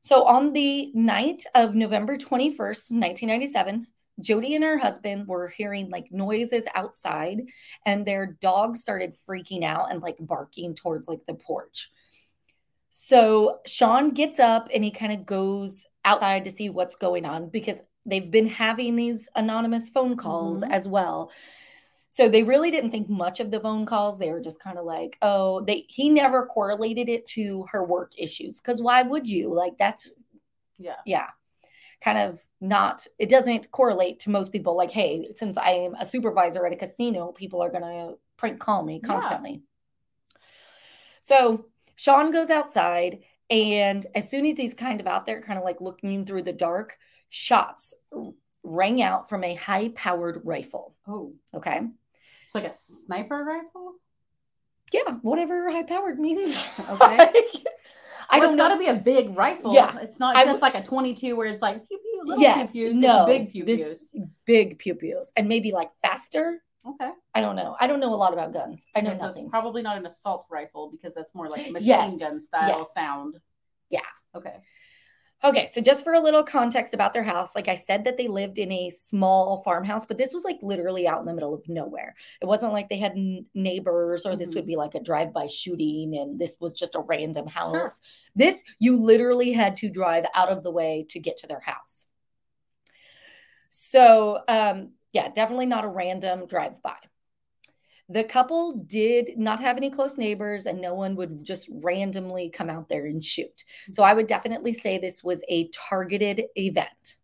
so, 0.00 0.24
on 0.24 0.52
the 0.52 0.90
night 0.94 1.44
of 1.54 1.74
November 1.74 2.18
21st, 2.18 2.90
1997, 2.90 3.86
Jody 4.20 4.54
and 4.54 4.64
her 4.64 4.78
husband 4.78 5.26
were 5.26 5.48
hearing 5.48 5.90
like 5.90 6.12
noises 6.12 6.64
outside, 6.74 7.42
and 7.84 8.06
their 8.06 8.36
dog 8.40 8.76
started 8.76 9.16
freaking 9.28 9.64
out 9.64 9.90
and 9.90 10.00
like 10.02 10.16
barking 10.20 10.74
towards 10.74 11.08
like 11.08 11.20
the 11.26 11.34
porch. 11.34 11.90
So 12.90 13.58
Sean 13.66 14.10
gets 14.10 14.38
up 14.38 14.68
and 14.72 14.84
he 14.84 14.90
kind 14.90 15.12
of 15.12 15.26
goes 15.26 15.86
outside 16.04 16.44
to 16.44 16.50
see 16.52 16.70
what's 16.70 16.94
going 16.94 17.24
on 17.24 17.48
because 17.48 17.82
they've 18.06 18.30
been 18.30 18.46
having 18.46 18.94
these 18.94 19.28
anonymous 19.34 19.88
phone 19.90 20.16
calls 20.16 20.62
Mhm. 20.62 20.70
as 20.70 20.86
well. 20.86 21.32
So 22.10 22.28
they 22.28 22.44
really 22.44 22.70
didn't 22.70 22.92
think 22.92 23.08
much 23.08 23.40
of 23.40 23.50
the 23.50 23.58
phone 23.58 23.86
calls. 23.86 24.18
They 24.18 24.30
were 24.30 24.40
just 24.40 24.62
kind 24.62 24.78
of 24.78 24.84
like, 24.84 25.18
oh, 25.22 25.62
they 25.62 25.86
he 25.88 26.08
never 26.10 26.46
correlated 26.46 27.08
it 27.08 27.26
to 27.30 27.64
her 27.70 27.82
work 27.84 28.12
issues. 28.16 28.60
Cause 28.60 28.80
why 28.80 29.02
would 29.02 29.28
you? 29.28 29.52
Like 29.52 29.76
that's 29.78 30.14
Yeah. 30.78 30.96
yeah 31.04 31.30
kind 32.04 32.18
of 32.18 32.38
not 32.60 33.06
it 33.18 33.28
doesn't 33.30 33.70
correlate 33.70 34.20
to 34.20 34.30
most 34.30 34.52
people 34.52 34.76
like 34.76 34.90
hey 34.90 35.30
since 35.34 35.56
i 35.56 35.70
am 35.70 35.94
a 35.94 36.06
supervisor 36.06 36.64
at 36.66 36.72
a 36.72 36.76
casino 36.76 37.32
people 37.32 37.62
are 37.62 37.70
going 37.70 37.82
to 37.82 38.14
prank 38.36 38.58
call 38.60 38.82
me 38.82 39.00
Yeah. 39.02 39.08
constantly 39.12 39.62
so 41.22 41.66
sean 41.96 42.30
goes 42.30 42.50
outside 42.50 43.20
and 43.50 44.06
as 44.14 44.30
soon 44.30 44.46
as 44.46 44.56
he's 44.56 44.74
kind 44.74 45.00
of 45.00 45.06
out 45.06 45.26
there 45.26 45.40
kind 45.42 45.58
of 45.58 45.64
like 45.64 45.80
looking 45.80 46.24
through 46.24 46.42
the 46.42 46.52
dark 46.52 46.98
shots 47.28 47.94
rang 48.62 49.02
out 49.02 49.28
from 49.28 49.44
a 49.44 49.54
high 49.54 49.88
powered 49.94 50.40
rifle 50.44 50.94
Oh, 51.06 51.32
okay 51.54 51.80
it's 52.44 52.54
like 52.54 52.64
a 52.64 52.74
sniper 52.74 53.42
rifle. 53.44 53.94
yeah 54.92 55.12
whatever 55.22 55.70
high 55.70 55.82
powered 55.82 56.18
means 56.18 56.56
Okay. 56.90 57.30
i 58.34 58.38
Well, 58.38 58.48
don't 58.48 58.58
it's 58.58 58.62
got 58.68 58.74
to 58.74 58.78
be 58.78 58.86
a 58.88 58.94
big 58.94 59.36
rifle. 59.36 59.72
Yeah. 59.74 59.96
It's 60.00 60.18
not 60.18 60.36
I 60.36 60.44
just 60.44 60.60
like 60.62 60.74
a 60.74 60.82
22 60.82 61.36
where 61.36 61.46
it's 61.46 61.62
like 61.62 61.86
pew 61.88 61.98
pew 61.98 62.22
little 62.26 62.42
yes 62.42 62.72
pew 62.72 62.86
pews. 62.90 62.94
no 62.94 63.24
It's 63.26 63.26
big 63.38 63.52
pew 63.52 63.64
pews. 63.64 64.14
big 64.46 64.78
pew 64.78 64.94
pews 64.94 65.32
and 65.36 65.48
maybe 65.48 65.72
like 65.72 65.90
faster 66.02 66.60
Okay. 66.86 67.10
I 67.34 67.40
don't 67.40 67.56
know. 67.56 67.74
I 67.80 67.86
don't 67.86 67.98
know 67.98 68.12
a 68.12 68.20
lot 68.24 68.34
about 68.34 68.52
guns. 68.52 68.84
I 68.94 69.00
know 69.00 69.08
Okay, 69.12 69.18
so 69.18 69.26
nothing. 69.28 69.44
it's 69.44 69.50
probably 69.50 69.80
not 69.80 69.96
an 69.96 70.04
assault 70.04 70.44
rifle 70.50 70.90
because 70.90 71.14
that's 71.14 71.34
more 71.34 71.48
like 71.48 71.66
a 71.66 71.70
machine 71.76 71.88
Yes, 71.88 72.18
gun 72.18 72.40
style 72.42 72.78
yes. 72.80 72.92
sound. 72.92 73.36
Yeah. 73.88 74.00
Okay. 74.34 74.56
Okay, 75.44 75.68
so 75.74 75.82
just 75.82 76.04
for 76.04 76.14
a 76.14 76.20
little 76.20 76.42
context 76.42 76.94
about 76.94 77.12
their 77.12 77.22
house, 77.22 77.54
like 77.54 77.68
I 77.68 77.74
said, 77.74 78.04
that 78.04 78.16
they 78.16 78.28
lived 78.28 78.58
in 78.58 78.72
a 78.72 78.88
small 78.88 79.60
farmhouse, 79.62 80.06
but 80.06 80.16
this 80.16 80.32
was 80.32 80.42
like 80.42 80.58
literally 80.62 81.06
out 81.06 81.20
in 81.20 81.26
the 81.26 81.34
middle 81.34 81.52
of 81.52 81.68
nowhere. 81.68 82.14
It 82.40 82.46
wasn't 82.46 82.72
like 82.72 82.88
they 82.88 82.96
had 82.96 83.12
n- 83.12 83.44
neighbors 83.54 84.24
or 84.24 84.36
this 84.36 84.50
Mhm. 84.50 84.54
would 84.54 84.66
be 84.66 84.76
like 84.76 84.94
a 84.94 85.00
drive 85.00 85.34
by 85.34 85.46
shooting 85.46 86.16
and 86.16 86.38
this 86.38 86.56
was 86.60 86.72
just 86.72 86.94
a 86.94 87.00
random 87.00 87.46
house. 87.46 87.70
Sure. 87.70 87.92
This, 88.34 88.62
you 88.78 88.96
literally 88.96 89.52
had 89.52 89.76
to 89.76 89.90
drive 89.90 90.24
out 90.34 90.48
of 90.48 90.62
the 90.62 90.70
way 90.70 91.04
to 91.10 91.20
get 91.20 91.36
to 91.38 91.46
their 91.46 91.60
house. 91.60 92.06
So, 93.68 94.42
um, 94.48 94.92
yeah, 95.12 95.28
definitely 95.28 95.66
not 95.66 95.84
a 95.84 95.88
random 95.88 96.46
drive 96.46 96.80
by. 96.82 96.96
The 98.08 98.24
couple 98.24 98.84
did 98.86 99.38
not 99.38 99.60
have 99.60 99.76
any 99.78 99.90
close 99.90 100.18
neighbors, 100.18 100.66
and 100.66 100.80
no 100.80 100.94
one 100.94 101.16
would 101.16 101.42
just 101.42 101.68
randomly 101.70 102.50
come 102.50 102.68
out 102.68 102.88
there 102.88 103.06
and 103.06 103.24
shoot. 103.24 103.64
So 103.92 104.02
I 104.02 104.12
would 104.12 104.26
definitely 104.26 104.74
say 104.74 104.98
this 104.98 105.24
was 105.24 105.42
a 105.48 105.68
targeted 105.68 106.44
event. 106.54 107.16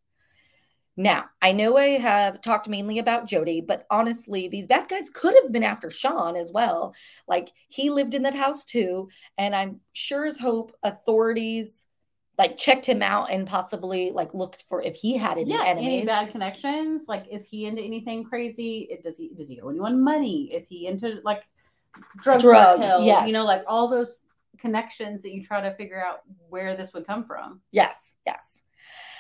Now, 0.96 1.26
I 1.40 1.52
know 1.52 1.76
I 1.76 1.98
have 1.98 2.40
talked 2.40 2.68
mainly 2.68 2.98
about 2.98 3.26
Jody, 3.26 3.60
but 3.60 3.86
honestly, 3.90 4.48
these 4.48 4.66
bad 4.66 4.88
guys 4.88 5.08
could 5.08 5.34
have 5.42 5.52
been 5.52 5.62
after 5.62 5.90
Sean 5.90 6.36
as 6.36 6.50
well. 6.52 6.94
Like 7.26 7.50
he 7.68 7.90
lived 7.90 8.14
in 8.14 8.24
that 8.24 8.34
house 8.34 8.64
too, 8.64 9.08
and 9.38 9.54
I'm 9.54 9.80
sure 9.92 10.26
as 10.26 10.38
hope 10.38 10.76
authorities 10.82 11.86
like 12.40 12.56
checked 12.56 12.86
him 12.86 13.02
out 13.02 13.30
and 13.30 13.46
possibly 13.46 14.10
like 14.12 14.32
looked 14.32 14.64
for 14.66 14.80
if 14.82 14.94
he 14.96 15.14
had 15.14 15.36
any 15.36 15.50
yeah, 15.50 15.62
enemies. 15.66 15.86
any 15.98 16.06
bad 16.06 16.30
connections? 16.32 17.04
Like, 17.06 17.26
is 17.30 17.44
he 17.44 17.66
into 17.66 17.82
anything 17.82 18.24
crazy? 18.24 18.88
It- 18.90 19.02
Does 19.02 19.18
he 19.18 19.26
does 19.36 19.48
he 19.50 19.60
owe 19.60 19.68
anyone 19.68 20.02
money? 20.02 20.48
Is 20.58 20.66
he 20.66 20.86
into 20.86 21.20
like 21.22 21.42
drug 22.22 22.40
Drugs, 22.40 22.78
cartels? 22.78 23.04
yes. 23.04 23.26
You 23.26 23.34
know, 23.34 23.44
like 23.44 23.62
all 23.66 23.88
those 23.88 24.20
connections 24.58 25.20
that 25.22 25.34
you 25.34 25.44
try 25.44 25.60
to 25.60 25.74
figure 25.76 26.02
out 26.02 26.20
where 26.48 26.76
this 26.78 26.94
would 26.94 27.06
come 27.06 27.24
from. 27.24 27.60
Yes, 27.72 28.14
yes. 28.26 28.62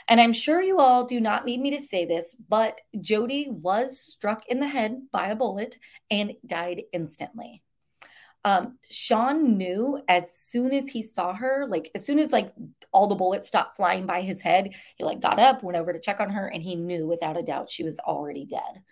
And 0.08 0.18
I'm 0.18 0.32
sure 0.32 0.62
you 0.62 0.78
all 0.78 1.04
do 1.04 1.20
not 1.20 1.44
need 1.44 1.60
me 1.60 1.70
to 1.76 1.82
say 1.92 2.06
this, 2.06 2.34
but 2.48 2.80
Jody 3.02 3.48
was 3.50 4.00
struck 4.00 4.46
in 4.48 4.60
the 4.60 4.66
head 4.66 4.92
by 5.12 5.28
a 5.28 5.36
bullet 5.36 5.78
and 6.10 6.32
died 6.46 6.82
instantly. 6.94 7.62
Um, 8.44 8.78
Sean 8.82 9.58
knew 9.58 10.00
as 10.08 10.34
soon 10.34 10.72
as 10.72 10.88
he 10.88 11.02
saw 11.02 11.34
her, 11.34 11.66
like 11.68 11.90
as 11.94 12.04
soon 12.06 12.18
as 12.18 12.32
like 12.32 12.52
all 12.92 13.06
the 13.06 13.14
bullets 13.14 13.48
stopped 13.48 13.76
flying 13.76 14.06
by 14.06 14.22
his 14.22 14.40
head, 14.40 14.74
he 14.96 15.04
like 15.04 15.20
got 15.20 15.38
up, 15.38 15.62
went 15.62 15.76
over 15.76 15.92
to 15.92 16.00
check 16.00 16.20
on 16.20 16.30
her, 16.30 16.46
and 16.46 16.62
he 16.62 16.74
knew 16.74 17.06
without 17.06 17.36
a 17.36 17.42
doubt 17.42 17.68
she 17.70 17.84
was 17.84 17.98
already 18.00 18.46
dead. 18.46 18.82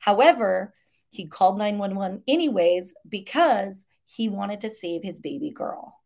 However, 0.00 0.74
he 1.10 1.26
called 1.26 1.58
911 1.58 2.22
anyways 2.26 2.94
because 3.08 3.86
he 4.06 4.28
wanted 4.28 4.60
to 4.62 4.70
save 4.70 5.02
his 5.02 5.20
baby 5.20 5.50
girl. 5.50 5.96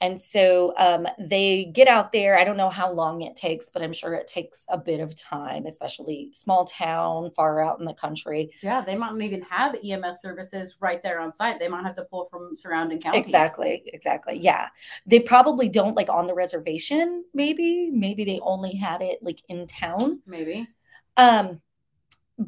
And 0.00 0.22
so 0.22 0.74
um, 0.76 1.06
they 1.18 1.66
get 1.66 1.88
out 1.88 2.12
there. 2.12 2.38
I 2.38 2.44
don't 2.44 2.56
know 2.56 2.68
how 2.68 2.92
long 2.92 3.22
it 3.22 3.36
takes, 3.36 3.70
but 3.70 3.80
I'm 3.80 3.92
sure 3.92 4.14
it 4.14 4.26
takes 4.26 4.66
a 4.68 4.76
bit 4.76 5.00
of 5.00 5.18
time, 5.18 5.66
especially 5.66 6.30
small 6.34 6.66
town, 6.66 7.30
far 7.30 7.62
out 7.62 7.78
in 7.78 7.86
the 7.86 7.94
country. 7.94 8.50
Yeah, 8.62 8.82
they 8.82 8.96
might 8.96 9.12
not 9.12 9.22
even 9.22 9.42
have 9.42 9.76
EMS 9.82 10.20
services 10.20 10.76
right 10.80 11.02
there 11.02 11.20
on 11.20 11.32
site. 11.32 11.58
They 11.58 11.68
might 11.68 11.84
have 11.84 11.96
to 11.96 12.04
pull 12.04 12.26
from 12.30 12.54
surrounding 12.54 13.00
counties. 13.00 13.24
Exactly, 13.24 13.82
exactly. 13.86 14.38
Yeah. 14.38 14.68
They 15.06 15.20
probably 15.20 15.68
don't 15.68 15.94
like 15.94 16.10
on 16.10 16.26
the 16.26 16.34
reservation, 16.34 17.24
maybe. 17.32 17.90
Maybe 17.90 18.24
they 18.24 18.40
only 18.40 18.74
had 18.74 19.00
it 19.00 19.22
like 19.22 19.40
in 19.48 19.66
town. 19.66 20.20
Maybe. 20.26 20.68
Um, 21.16 21.60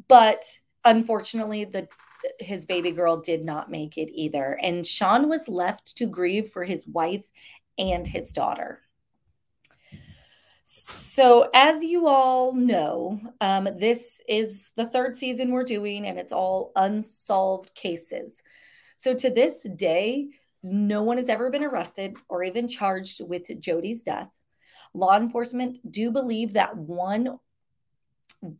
but 0.09 0.44
unfortunately, 0.85 1.64
the 1.64 1.88
his 2.38 2.66
baby 2.66 2.92
girl 2.92 3.18
did 3.18 3.44
not 3.44 3.70
make 3.70 3.98
it 3.98 4.10
either. 4.12 4.58
And 4.62 4.86
Sean 4.86 5.28
was 5.28 5.48
left 5.48 5.96
to 5.98 6.06
grieve 6.06 6.50
for 6.50 6.64
his 6.64 6.86
wife 6.86 7.24
and 7.78 8.06
his 8.06 8.32
daughter. 8.32 8.80
So, 10.64 11.48
as 11.54 11.84
you 11.84 12.08
all 12.08 12.52
know, 12.52 13.20
um, 13.40 13.68
this 13.78 14.20
is 14.28 14.70
the 14.76 14.86
third 14.86 15.14
season 15.14 15.52
we're 15.52 15.62
doing, 15.62 16.06
and 16.06 16.18
it's 16.18 16.32
all 16.32 16.72
unsolved 16.74 17.74
cases. 17.74 18.42
So, 18.96 19.14
to 19.14 19.30
this 19.30 19.62
day, 19.76 20.28
no 20.62 21.02
one 21.02 21.18
has 21.18 21.28
ever 21.28 21.50
been 21.50 21.62
arrested 21.62 22.16
or 22.28 22.42
even 22.42 22.66
charged 22.66 23.20
with 23.26 23.44
Jody's 23.60 24.02
death. 24.02 24.28
Law 24.92 25.16
enforcement 25.16 25.78
do 25.90 26.10
believe 26.10 26.54
that 26.54 26.76
one 26.76 27.38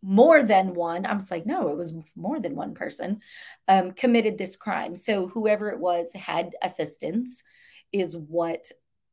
more 0.03 0.43
than 0.43 0.75
one 0.75 1.05
i'm 1.07 1.19
just 1.19 1.31
like 1.31 1.47
no 1.47 1.69
it 1.69 1.77
was 1.77 1.95
more 2.17 2.41
than 2.41 2.57
one 2.57 2.75
person 2.75 3.21
um, 3.69 3.93
committed 3.93 4.39
this 4.39 4.57
crime. 4.57 4.97
So 4.97 5.27
whoever 5.29 5.71
it 5.71 5.81
was 5.81 6.07
had 6.15 6.55
assistance 6.63 7.43
is 7.93 8.17
what 8.17 8.71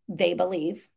they 0.08 0.34
believe. 0.34 0.88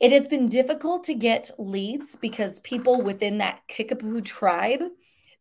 It 0.00 0.12
has 0.12 0.28
been 0.28 0.48
difficult 0.48 1.04
to 1.04 1.14
get 1.14 1.50
leads 1.58 2.16
because 2.16 2.60
people 2.60 3.02
within 3.02 3.38
that 3.38 3.60
kickapoo 3.68 4.22
tribe 4.22 4.82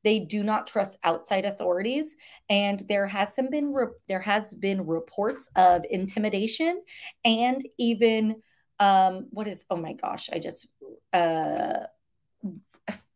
they 0.06 0.20
do 0.20 0.44
not 0.46 0.66
trust 0.66 0.98
outside 1.04 1.44
authorities. 1.44 2.16
And 2.50 2.82
there 2.88 3.06
has 3.06 3.36
some 3.36 3.50
been 3.50 3.74
re- 3.74 3.88
there 4.08 4.22
has 4.22 4.56
been 4.56 4.88
reports 4.88 5.50
of 5.58 5.84
intimidation 5.90 6.82
and 7.26 7.62
even 7.78 8.42
um 8.80 9.28
what 9.32 9.46
is 9.46 9.66
oh 9.70 9.76
my 9.76 9.92
gosh 9.92 10.30
i 10.32 10.40
just 10.40 10.70
uh 11.12 11.80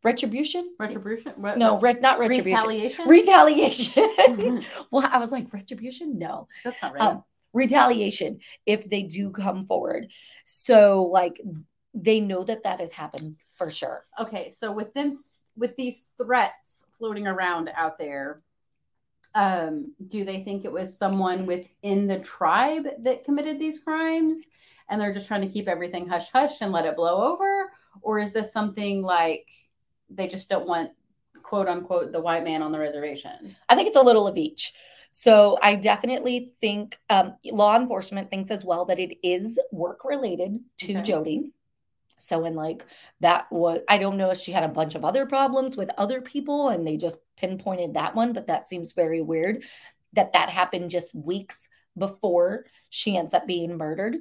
retribution? 0.04 0.74
Retribution? 0.80 1.34
Re- 1.38 1.56
no 1.56 1.80
re- 1.80 1.98
not 2.00 2.20
retribution. 2.20 2.54
Retaliation? 2.54 3.08
retaliation. 3.08 4.66
Well 4.92 5.10
i 5.12 5.18
was 5.18 5.32
like 5.32 5.52
retribution? 5.54 6.20
No. 6.20 6.48
That's 6.63 6.82
not 6.82 6.94
right. 6.94 7.02
um, 7.02 7.24
retaliation 7.54 8.39
if 8.66 8.89
they 8.89 9.04
do 9.04 9.32
come 9.32 9.66
forward. 9.66 10.08
So 10.44 11.04
like 11.04 11.42
they 11.94 12.20
know 12.20 12.44
that 12.44 12.63
that 12.63 12.80
has 12.80 12.92
happened 12.92 13.38
for 13.54 13.70
sure. 13.70 14.06
Okay 14.20 14.52
so 14.52 14.72
with 14.72 14.94
them 14.94 15.12
with 15.56 15.76
these 15.76 16.10
threats 16.18 16.86
floating 16.98 17.28
around 17.28 17.72
out 17.76 17.98
there 17.98 18.42
um 19.36 19.94
do 20.08 20.26
they 20.26 20.44
think 20.44 20.63
it 20.66 20.72
was 20.72 20.98
someone 20.98 21.46
within 21.46 22.08
the 22.08 22.20
tribe 22.20 22.86
that 23.00 23.26
committed 23.26 23.60
these 23.60 23.80
crimes 23.80 24.44
and 24.89 25.00
they're 25.00 25.13
just 25.13 25.28
trying 25.28 25.42
to 25.42 25.48
keep 25.48 25.68
everything 25.68 26.08
hush 26.08 26.30
hush 26.32 26.62
and 26.62 26.72
let 26.72 26.86
it 26.86 26.96
blow 26.96 27.34
over? 27.34 27.72
Or 28.02 28.20
is 28.20 28.34
this 28.34 28.52
something 28.52 29.02
like 29.02 29.48
they 30.15 30.28
just 30.28 30.49
don't 30.49 30.67
want 30.67 30.91
quote 31.41 31.67
unquote 31.67 32.12
the 32.12 32.21
white 32.21 32.43
man 32.43 32.62
on 32.62 32.71
the 32.71 32.80
reservation 32.80 33.56
I 33.69 33.76
think 33.76 33.88
it's 33.88 33.97
a 33.97 34.02
little 34.02 34.28
of 34.28 34.38
each. 34.38 34.73
So 35.15 35.60
I 35.62 35.76
definitely 35.76 36.54
think 36.60 36.97
um, 37.10 37.36
law 37.45 37.76
enforcement 37.76 38.32
thinks 38.32 38.49
as 38.49 38.65
well 38.65 38.86
that 38.86 38.99
it 38.99 39.17
is 39.21 39.60
work 39.71 40.06
related 40.06 40.60
to 40.80 40.93
Okay. 40.93 41.04
Jody. 41.04 41.52
So 42.17 42.45
and 42.45 42.56
like 42.56 42.86
that 43.19 43.52
was 43.52 43.80
I 43.88 43.97
don't 43.97 44.17
know 44.17 44.32
if 44.32 44.39
she 44.39 44.52
had 44.52 44.63
a 44.63 44.69
bunch 44.69 44.95
of 44.95 45.06
other 45.06 45.26
problems 45.26 45.76
with 45.78 45.91
other 45.97 46.21
people 46.21 46.69
and 46.69 46.88
they 46.88 46.97
just 46.97 47.17
pinpointed 47.38 47.93
that 47.93 48.15
one, 48.15 48.34
but 48.34 48.47
that 48.47 48.67
seems 48.67 48.93
very 48.93 49.21
weird 49.21 49.63
that 50.13 50.34
that 50.34 50.49
happened 50.49 50.89
just 50.89 51.13
weeks 51.13 51.58
before 51.97 52.65
she 52.89 53.17
ends 53.17 53.34
up 53.34 53.45
being 53.45 53.78
murdered. 53.78 54.17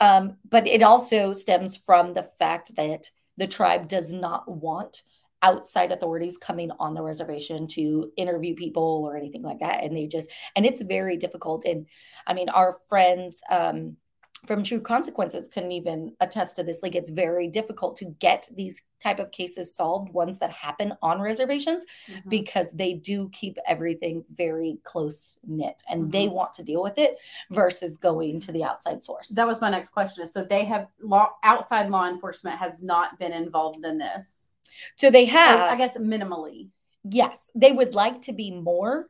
Um, 0.00 0.36
but 0.48 0.66
it 0.66 0.82
also 0.82 1.32
stems 1.32 1.76
from 1.76 2.14
the 2.14 2.30
fact 2.38 2.76
that 2.76 3.10
the 3.36 3.46
tribe 3.46 3.88
does 3.88 4.12
not 4.12 4.48
want 4.50 5.02
outside 5.42 5.92
authorities 5.92 6.38
coming 6.38 6.70
on 6.80 6.94
the 6.94 7.02
reservation 7.02 7.66
to 7.66 8.10
interview 8.16 8.54
people 8.54 9.04
or 9.06 9.16
anything 9.16 9.42
like 9.42 9.60
that. 9.60 9.84
And 9.84 9.96
they 9.96 10.06
just 10.06 10.30
and 10.54 10.64
it's 10.64 10.82
very 10.82 11.16
difficult. 11.16 11.64
And 11.64 11.86
i 12.26 12.34
mean 12.34 12.48
our 12.48 12.76
friends 12.88 13.40
um 13.50 13.96
from 14.44 14.62
true 14.62 14.80
consequences 14.80 15.48
couldn't 15.48 15.72
even 15.72 16.14
attest 16.20 16.56
to 16.56 16.62
this. 16.62 16.82
Like 16.82 16.94
it's 16.94 17.10
very 17.10 17.48
difficult 17.48 17.96
to 17.96 18.06
get 18.20 18.48
these 18.54 18.82
type 19.02 19.18
of 19.18 19.30
cases 19.30 19.74
solved 19.74 20.12
ones 20.12 20.38
that 20.38 20.50
happen 20.50 20.92
on 21.02 21.20
reservations 21.20 21.84
Mhm. 22.08 22.28
because 22.28 22.70
they 22.72 22.92
do 22.94 23.28
keep 23.30 23.58
everything 23.66 24.24
very 24.34 24.78
close 24.84 25.38
knit 25.46 25.82
and 25.88 26.12
they 26.12 26.26
Mhm. 26.26 26.32
want 26.32 26.54
to 26.54 26.62
deal 26.62 26.82
with 26.82 26.98
it 26.98 27.16
versus 27.50 27.96
going 27.96 28.40
to 28.40 28.52
the 28.52 28.62
outside 28.64 29.02
source. 29.02 29.28
That 29.30 29.46
was 29.46 29.60
my 29.60 29.70
next 29.70 29.90
question 29.90 30.22
is 30.24 30.32
so 30.32 30.44
they 30.44 30.64
have 30.64 30.88
law 31.00 31.30
outside 31.42 31.90
law 31.90 32.06
enforcement 32.08 32.58
has 32.58 32.82
not 32.82 33.18
been 33.18 33.32
involved 33.32 33.84
in 33.84 33.98
this? 33.98 34.52
So 34.96 35.10
they 35.10 35.24
have 35.26 35.60
i 35.60 35.76
guess 35.76 35.96
minimally. 35.96 36.68
Yes 37.04 37.50
they 37.54 37.72
would 37.72 37.94
like 37.94 38.20
to 38.22 38.32
be 38.32 38.50
more 38.50 39.08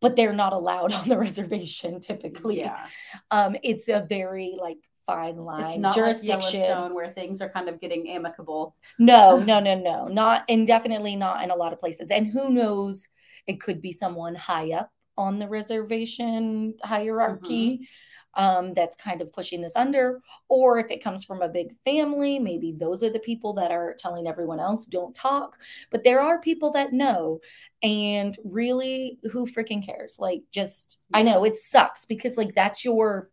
but 0.00 0.16
they're 0.16 0.32
not 0.32 0.52
allowed 0.52 0.92
on 1.00 1.08
the 1.08 1.18
reservation 1.18 2.00
typically. 2.00 2.58
Yeah. 2.58 2.86
Um 3.30 3.56
it's 3.62 3.88
a 3.88 4.06
very 4.08 4.56
like 4.60 4.78
fine 5.06 5.36
line 5.36 5.72
it's 5.72 5.78
not 5.78 5.96
like 5.96 5.96
jurisdiction. 5.96 6.60
Yellowstone 6.60 6.94
where 6.94 7.12
things 7.12 7.40
are 7.40 7.48
kind 7.48 7.68
of 7.68 7.80
getting 7.80 8.10
amicable. 8.10 8.76
No 8.98 9.38
no 9.50 9.60
no 9.60 9.78
no. 9.78 10.04
Not 10.06 10.44
and 10.48 10.66
definitely 10.66 11.16
not 11.16 11.42
in 11.42 11.50
a 11.50 11.56
lot 11.56 11.72
of 11.72 11.80
places. 11.80 12.10
And 12.10 12.26
who 12.26 12.50
knows 12.50 13.08
it 13.46 13.60
could 13.60 13.80
be 13.80 13.92
someone 13.92 14.34
high 14.34 14.72
up 14.72 14.90
on 15.16 15.38
the 15.38 15.48
reservation 15.48 16.74
hierarchy 16.82 17.88
um, 18.34 18.72
that's 18.74 18.94
kind 18.96 19.20
of 19.20 19.32
pushing 19.32 19.60
this 19.60 19.74
under 19.76 20.20
or 20.48 20.78
if 20.78 20.90
it 20.90 21.02
comes 21.02 21.24
from 21.24 21.42
a 21.42 21.48
big 21.48 21.74
family 21.84 22.38
maybe 22.38 22.72
those 22.72 23.02
are 23.02 23.10
the 23.10 23.18
people 23.18 23.52
that 23.54 23.70
are 23.72 23.94
telling 23.98 24.26
everyone 24.28 24.60
else 24.60 24.86
don't 24.86 25.14
talk. 25.14 25.58
But 25.90 26.04
there 26.04 26.20
are 26.20 26.40
people 26.40 26.70
that 26.72 26.92
know 26.92 27.40
and 27.82 28.36
really 28.44 29.18
who 29.32 29.46
freaking 29.46 29.84
cares? 29.84 30.16
Like 30.18 30.42
just 30.52 30.98
i 31.12 31.22
know 31.22 31.44
it 31.44 31.56
sucks 31.56 32.04
because 32.04 32.36
like 32.36 32.54
that's 32.54 32.84
your 32.84 33.30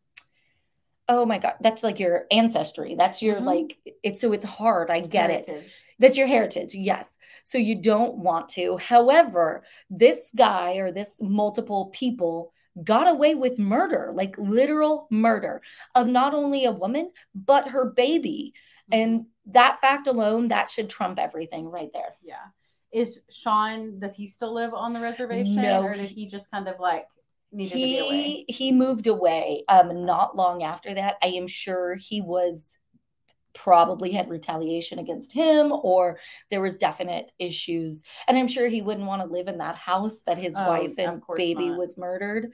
oh 1.09 1.25
my 1.25 1.37
god 1.37 1.55
that's 1.61 1.83
like 1.83 1.99
your 1.99 2.25
ancestry. 2.31 2.95
That's 2.97 3.21
your 3.21 3.37
Mhm. 3.37 3.45
like 3.45 3.77
it's 4.03 4.19
so 4.21 4.33
it's 4.33 4.45
hard. 4.45 4.89
I 4.89 4.99
get 5.01 5.29
it. 5.29 5.51
that's 5.99 6.17
your 6.17 6.27
heritage 6.27 6.75
yes. 6.75 7.17
So 7.43 7.57
you 7.57 7.75
don't 7.81 8.17
want 8.17 8.49
to. 8.49 8.77
However 8.77 9.63
this 9.89 10.31
guy 10.35 10.75
or 10.75 10.91
this 10.91 11.19
multiple 11.21 11.89
people 11.93 12.51
got 12.83 13.07
away 13.07 13.33
with 13.35 13.57
murder 13.57 14.11
like 14.13 14.35
literal 14.37 15.07
murder 15.09 15.61
of 15.95 16.07
not 16.07 16.33
only 16.33 16.65
a 16.65 16.71
woman 16.71 17.11
but 17.33 17.69
her 17.69 17.85
baby 17.89 18.53
Mm-hmm. 18.89 18.99
and 19.01 19.25
that 19.47 19.81
fact 19.81 20.07
alone 20.07 20.47
that 20.47 20.71
should 20.71 20.89
trump 20.89 21.19
everything 21.19 21.65
right 21.69 21.89
there 21.93 22.15
Yeah. 22.23 22.35
Is 22.93 23.21
Sean, 23.29 23.99
does 23.99 24.15
he 24.15 24.27
still 24.27 24.53
live 24.53 24.73
on 24.73 24.93
the 24.93 25.01
reservation? 25.01 25.55
No, 25.55 25.81
or 25.81 25.93
did 25.93 26.09
he- 26.09 26.29
just 26.29 26.49
kind 26.49 26.69
of 26.69 26.79
like 26.79 27.05
needed 27.51 27.71
to 27.71 27.75
be 27.75 27.97
away? 27.99 28.21
he 28.47 28.53
he 28.53 28.71
moved 28.71 29.07
away 29.07 29.63
um 29.67 30.05
not 30.05 30.35
long 30.37 30.63
after 30.63 30.93
that 30.93 31.15
i 31.21 31.27
am 31.27 31.47
sure 31.47 31.95
he 31.95 32.21
was 32.21 32.76
probably 33.57 34.11
had 34.11 34.29
retaliation 34.29 34.99
against 34.99 35.31
him 35.33 35.71
or 35.71 36.19
there 36.49 36.61
was 36.61 36.77
definite 36.77 37.31
issues. 37.39 38.03
And 38.27 38.37
i'm 38.37 38.47
sure 38.47 38.67
he 38.67 38.81
wouldn't 38.81 39.07
want 39.07 39.21
to 39.21 39.27
live 39.37 39.47
in 39.47 39.57
that 39.59 39.75
house 39.75 40.17
that 40.27 40.37
his 40.37 40.55
Oh, 40.57 40.67
wife 40.67 40.93
and 40.97 41.21
baby 41.35 41.69
not. 41.69 41.77
was 41.79 41.97
murdered. 41.97 42.51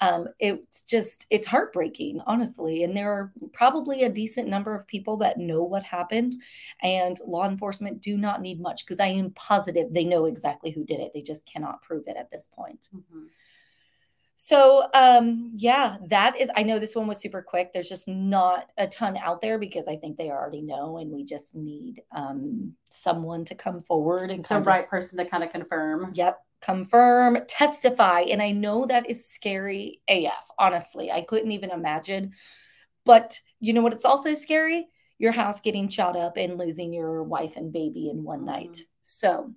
Um 0.00 0.28
it's 0.38 0.82
just 0.84 1.26
it's 1.30 1.46
heartbreaking 1.46 2.20
honestly. 2.26 2.84
And 2.84 2.96
there 2.96 3.10
are 3.12 3.32
probably 3.52 4.04
a 4.04 4.08
decent 4.08 4.48
number 4.48 4.74
of 4.74 4.86
people 4.86 5.16
that 5.18 5.38
know 5.38 5.62
what 5.62 5.82
happened 5.84 6.34
and 6.82 7.18
law 7.26 7.48
enforcement 7.48 8.00
do 8.00 8.16
not 8.16 8.40
need 8.42 8.60
much 8.60 8.84
because 8.86 9.00
i 9.00 9.06
am 9.08 9.30
positive 9.32 9.92
they 9.92 10.04
know 10.04 10.26
exactly 10.26 10.70
who 10.70 10.84
did 10.84 11.00
it. 11.00 11.12
They 11.14 11.22
just 11.22 11.46
cannot 11.46 11.82
prove 11.82 12.04
it 12.06 12.16
at 12.16 12.30
this 12.30 12.48
point. 12.52 12.88
Mhm. 12.94 13.28
So 14.40 14.86
um 14.94 15.52
yeah, 15.56 15.96
that 16.08 16.36
is 16.40 16.48
I 16.56 16.62
know 16.62 16.78
this 16.78 16.94
one 16.94 17.08
was 17.08 17.18
super 17.20 17.42
quick. 17.42 17.72
There's 17.72 17.88
just 17.88 18.06
not 18.06 18.70
a 18.78 18.86
ton 18.86 19.16
out 19.16 19.40
there 19.42 19.58
because 19.58 19.88
I 19.88 19.96
think 19.96 20.16
they 20.16 20.30
already 20.30 20.62
know 20.62 20.98
and 20.98 21.10
we 21.10 21.24
just 21.24 21.56
need 21.56 22.02
um 22.14 22.74
someone 22.90 23.44
to 23.46 23.56
come 23.56 23.82
forward 23.82 24.30
and 24.30 24.44
The 24.44 24.54
of 24.56 24.66
right 24.66 24.88
person 24.88 25.18
to 25.18 25.24
kind 25.24 25.42
of 25.42 25.50
confirm. 25.50 26.12
yep, 26.14 26.38
confirm, 26.60 27.38
testify. 27.48 28.20
And 28.22 28.40
I 28.40 28.52
know 28.52 28.86
that 28.86 29.10
is 29.10 29.28
scary 29.28 30.02
AF, 30.08 30.44
honestly. 30.58 31.10
I 31.10 31.22
couldn't 31.22 31.52
even 31.52 31.70
imagine. 31.70 32.32
But 33.04 33.40
you 33.60 33.72
know 33.72 33.82
what 33.82 33.92
it's 33.92 34.04
also 34.04 34.34
scary? 34.34 34.86
Your 35.18 35.32
house 35.32 35.60
getting 35.60 35.88
shot 35.88 36.16
up 36.16 36.36
and 36.36 36.58
losing 36.58 36.92
your 36.92 37.24
wife 37.24 37.56
and 37.56 37.72
baby 37.72 38.08
in 38.08 38.22
one 38.22 38.44
Mhm. 38.46 38.46
night. 38.46 38.78
So 39.02 39.52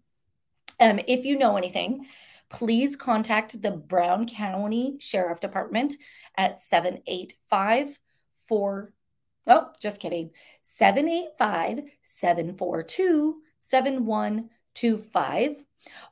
um 0.79 0.99
if 1.07 1.25
you 1.25 1.37
know 1.37 1.57
anything, 1.57 2.05
please 2.51 2.95
contact 2.95 3.61
the 3.61 3.71
Brown 3.71 4.27
County 4.27 4.97
Sheriff 4.99 5.39
Department 5.39 5.95
at 6.37 6.59
785 6.59 7.99
4 8.47 8.93
Oh, 9.47 9.69
just 9.81 9.99
kidding. 9.99 10.29
785 10.61 11.79
742 12.03 13.41
7125. 13.61 15.55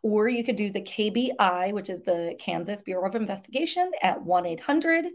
Or 0.02 0.28
you 0.28 0.44
could 0.44 0.56
do 0.56 0.72
the 0.72 0.82
KBI, 0.82 1.72
which 1.74 1.90
is 1.90 2.02
the 2.02 2.36
Kansas 2.40 2.82
Bureau 2.82 3.08
of 3.08 3.14
Investigation, 3.16 3.92
at 4.02 4.24
1 4.24 4.46
800 4.48 5.06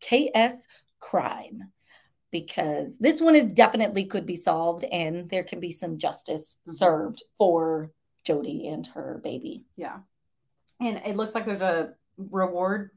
KS 0.00 0.66
Crime. 1.00 1.72
Because 2.30 2.98
this 2.98 3.22
one 3.22 3.34
is 3.36 3.50
definitely 3.50 4.04
could 4.04 4.26
be 4.26 4.36
solved 4.36 4.84
and 4.84 5.28
there 5.30 5.44
can 5.44 5.60
be 5.60 5.70
some 5.70 5.96
justice 5.98 6.58
Mhm. 6.66 6.74
served 6.74 7.22
for 7.38 7.90
Jody 8.24 8.68
and 8.68 8.86
her 8.88 9.20
baby. 9.24 9.64
Yeah. 9.76 10.00
And 10.86 11.00
it 11.06 11.16
looks 11.16 11.34
like 11.34 11.46
there's 11.46 11.62
a 11.62 11.94
reward, 12.16 12.90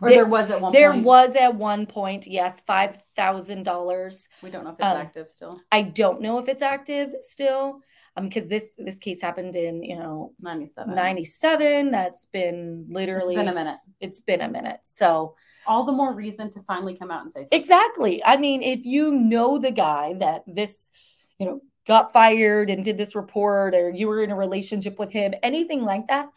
or 0.00 0.08
There- 0.08 0.18
there, 0.24 0.26
was 0.26 0.50
at 0.50 0.60
one 0.60 0.72
There 0.72 0.92
point. 0.92 1.04
was 1.04 1.36
at 1.36 1.54
one 1.54 1.86
point, 1.86 2.26
yes, 2.26 2.60
five 2.60 3.02
thousand 3.16 3.64
dollars. 3.64 4.28
We 4.42 4.50
don't 4.50 4.64
know 4.64 4.70
if 4.70 4.76
it's 4.76 4.84
um, 4.84 4.96
active 4.96 5.28
still. 5.28 5.60
I 5.70 5.82
don't 5.82 6.20
know 6.20 6.38
if 6.38 6.48
it's 6.48 6.62
active 6.62 7.14
still, 7.22 7.80
um, 8.16 8.28
because 8.28 8.48
this 8.48 8.74
this 8.78 8.98
case 8.98 9.20
happened 9.22 9.56
in 9.56 9.82
you 9.82 9.96
know 9.96 10.32
97. 10.40 10.94
ninety 10.94 11.24
seven. 11.24 11.90
That's 11.90 12.26
been 12.26 12.84
It's 12.86 12.94
literally 12.94 13.34
been 13.36 13.48
a 13.48 13.54
minute. 13.54 13.78
It's 14.00 14.20
been 14.20 14.40
a 14.42 14.48
minute. 14.48 14.80
So 14.82 15.36
All 15.66 15.84
the 15.84 15.92
more 15.92 16.12
reason 16.12 16.50
to 16.50 16.60
finally 16.62 16.96
come 16.96 17.10
out 17.10 17.22
and 17.22 17.32
say 17.32 17.40
something. 17.44 17.58
exactly. 17.60 18.22
I 18.24 18.36
mean, 18.36 18.62
if 18.62 18.84
you 18.84 19.12
know 19.12 19.58
the 19.58 19.70
guy 19.70 20.14
that 20.18 20.42
this, 20.46 20.90
you 21.38 21.46
know, 21.46 21.60
got 21.86 22.12
fired 22.12 22.70
and 22.70 22.84
did 22.84 22.96
this 22.96 23.14
report, 23.16 23.74
or 23.74 23.90
you 23.90 24.08
were 24.08 24.22
in 24.22 24.30
a 24.30 24.36
relationship 24.36 24.98
with 24.98 25.10
him, 25.10 25.34
anything 25.42 25.82
like 25.82 26.08
that. 26.08 26.28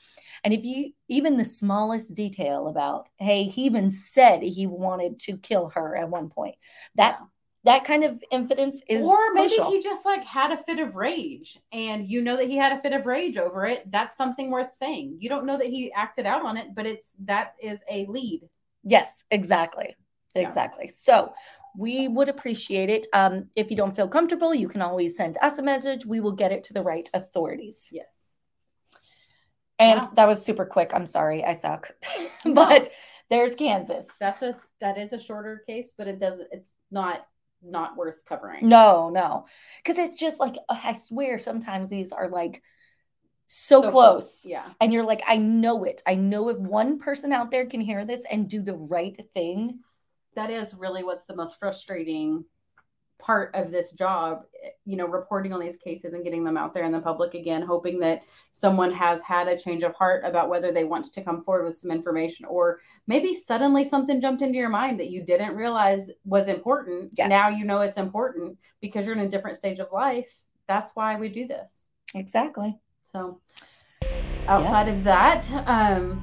And 0.43 0.53
if 0.53 0.63
you 0.63 0.91
even 1.07 1.37
the 1.37 1.45
smallest 1.45 2.15
detail 2.15 2.67
about, 2.67 3.09
hey, 3.17 3.43
he 3.43 3.63
even 3.65 3.91
said 3.91 4.41
he 4.41 4.67
wanted 4.67 5.19
to 5.21 5.37
kill 5.37 5.69
her 5.69 5.95
at 5.95 6.09
one 6.09 6.29
point. 6.29 6.55
That 6.95 7.17
Yeah. 7.19 7.25
that 7.65 7.83
kind 7.85 8.03
of 8.03 8.23
evidence 8.31 8.81
is 8.87 9.03
or 9.03 9.33
maybe 9.33 9.47
crucial. 9.55 9.71
he 9.71 9.81
just 9.81 10.05
like 10.05 10.23
had 10.23 10.51
a 10.51 10.57
fit 10.57 10.77
of 10.79 10.95
rage 10.95 11.57
and 11.71 12.07
you 12.07 12.21
know 12.21 12.35
that 12.37 12.47
he 12.47 12.57
had 12.57 12.71
a 12.73 12.79
fit 12.81 12.93
of 12.93 13.05
rage 13.07 13.37
over 13.37 13.65
it 13.65 13.89
that's 13.91 14.15
something 14.15 14.51
worth 14.51 14.71
saying 14.73 15.17
you 15.19 15.29
don't 15.29 15.45
know 15.47 15.57
that 15.57 15.65
he 15.67 15.91
acted 15.93 16.27
out 16.27 16.45
on 16.45 16.57
it 16.57 16.75
but 16.75 16.85
it's 16.85 17.13
that 17.23 17.55
is 17.59 17.79
a 17.89 18.05
lead 18.07 18.41
Yes, 18.83 19.23
exactly. 19.31 19.95
Exactly. 20.35 20.89
So 20.89 21.33
we 21.77 22.07
would 22.07 22.29
appreciate 22.29 22.89
it. 22.89 23.07
Um, 23.13 23.49
if 23.55 23.69
you 23.71 23.77
don't 23.77 23.95
feel 23.95 24.07
comfortable, 24.07 24.53
you 24.55 24.67
can 24.67 24.81
always 24.81 25.17
send 25.17 25.37
us 25.41 25.57
a 25.57 25.63
message. 25.63 26.05
We 26.05 26.19
will 26.19 26.33
get 26.33 26.51
it 26.51 26.63
to 26.65 26.73
the 26.73 26.81
right 26.81 27.09
authorities. 27.13 27.87
yes 27.91 28.31
And 29.79 30.01
Wow. 30.01 30.11
that 30.15 30.27
was 30.27 30.43
super 30.43 30.65
quick. 30.65 30.91
I'm 30.93 31.07
sorry, 31.07 31.43
I 31.43 31.53
suck. 31.53 31.91
No. 32.45 32.53
but 32.53 32.89
there's 33.29 33.55
Kansas. 33.55 34.07
that's 34.19 34.41
a 34.43 34.55
that 34.81 34.97
is 34.99 35.11
a 35.13 35.19
shorter 35.19 35.63
case 35.65 35.93
but 35.97 36.07
it 36.07 36.19
doesn't 36.19 36.47
it's 36.51 36.73
not 36.91 37.25
not 37.63 37.97
worth 37.97 38.23
covering 38.25 38.67
No, 38.69 39.09
no. 39.09 39.45
Because 39.83 39.97
it's 39.97 40.19
just 40.19 40.39
like, 40.39 40.55
I 40.69 40.93
swear, 40.93 41.39
sometimes 41.39 41.89
these 41.89 42.11
are 42.11 42.29
like 42.29 42.61
so, 43.47 43.89
close. 43.91 44.45
yeah 44.45 44.69
And 44.79 44.93
you're 44.93 45.03
like, 45.05 45.23
I 45.27 45.37
know 45.37 45.83
it. 45.85 46.01
I 46.05 46.15
know 46.15 46.49
if 46.49 46.57
one 46.59 46.99
person 46.99 47.31
out 47.33 47.49
there 47.51 47.65
can 47.65 47.81
hear 47.81 48.05
this 48.05 48.23
and 48.29 48.47
do 48.49 48.61
the 48.61 48.75
right 48.75 49.17
thing. 49.33 49.79
That 50.35 50.49
is 50.49 50.73
really 50.73 51.03
what's 51.03 51.25
the 51.25 51.35
most 51.35 51.57
frustrating 51.59 52.45
part 53.17 53.55
of 53.55 53.71
this 53.71 53.93
job 53.93 54.43
you 54.83 54.97
know 54.97 55.07
reporting 55.07 55.53
on 55.53 55.59
these 55.59 55.77
cases 55.77 56.13
and 56.13 56.23
getting 56.23 56.43
them 56.43 56.57
out 56.57 56.73
there 56.73 56.83
in 56.83 56.91
the 56.91 56.99
public 56.99 57.33
again 57.33 57.61
hoping 57.61 57.97
that 57.97 58.21
someone 58.51 58.91
has 58.91 59.23
had 59.23 59.47
a 59.47 59.57
change 59.57 59.83
of 59.83 59.93
heart 59.95 60.21
about 60.25 60.49
whether 60.49 60.69
they 60.71 60.83
want 60.83 61.05
to 61.11 61.23
come 61.23 61.41
forward 61.41 61.63
with 61.63 61.77
some 61.77 61.91
information 61.91 62.45
or 62.45 62.79
maybe 63.07 63.33
suddenly 63.33 63.85
something 63.85 64.19
jumped 64.19 64.41
into 64.41 64.57
your 64.57 64.69
mind 64.69 64.99
that 64.99 65.09
you 65.09 65.23
didn't 65.23 65.55
realize 65.55 66.11
was 66.25 66.49
important 66.49 67.13
Yes. 67.17 67.29
now 67.29 67.47
you 67.47 67.63
know 67.63 67.79
it's 67.79 67.97
important 67.97 68.57
because 68.81 69.05
you're 69.05 69.15
in 69.15 69.21
a 69.21 69.29
different 69.29 69.55
stage 69.55 69.79
of 69.79 69.87
life 69.93 70.41
that's 70.67 70.91
why 70.93 71.17
we 71.17 71.29
do 71.29 71.47
this 71.47 71.85
Exactly. 72.15 72.77
so 73.11 73.39
outside 74.49 74.89
of 74.89 75.03
that 75.05 75.49
um 75.67 76.21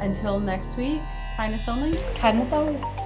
until 0.00 0.40
next 0.40 0.76
week 0.76 1.00
kindness 1.36 1.68
only 1.68 1.96
Kindness 2.16 2.52
always. 2.52 3.05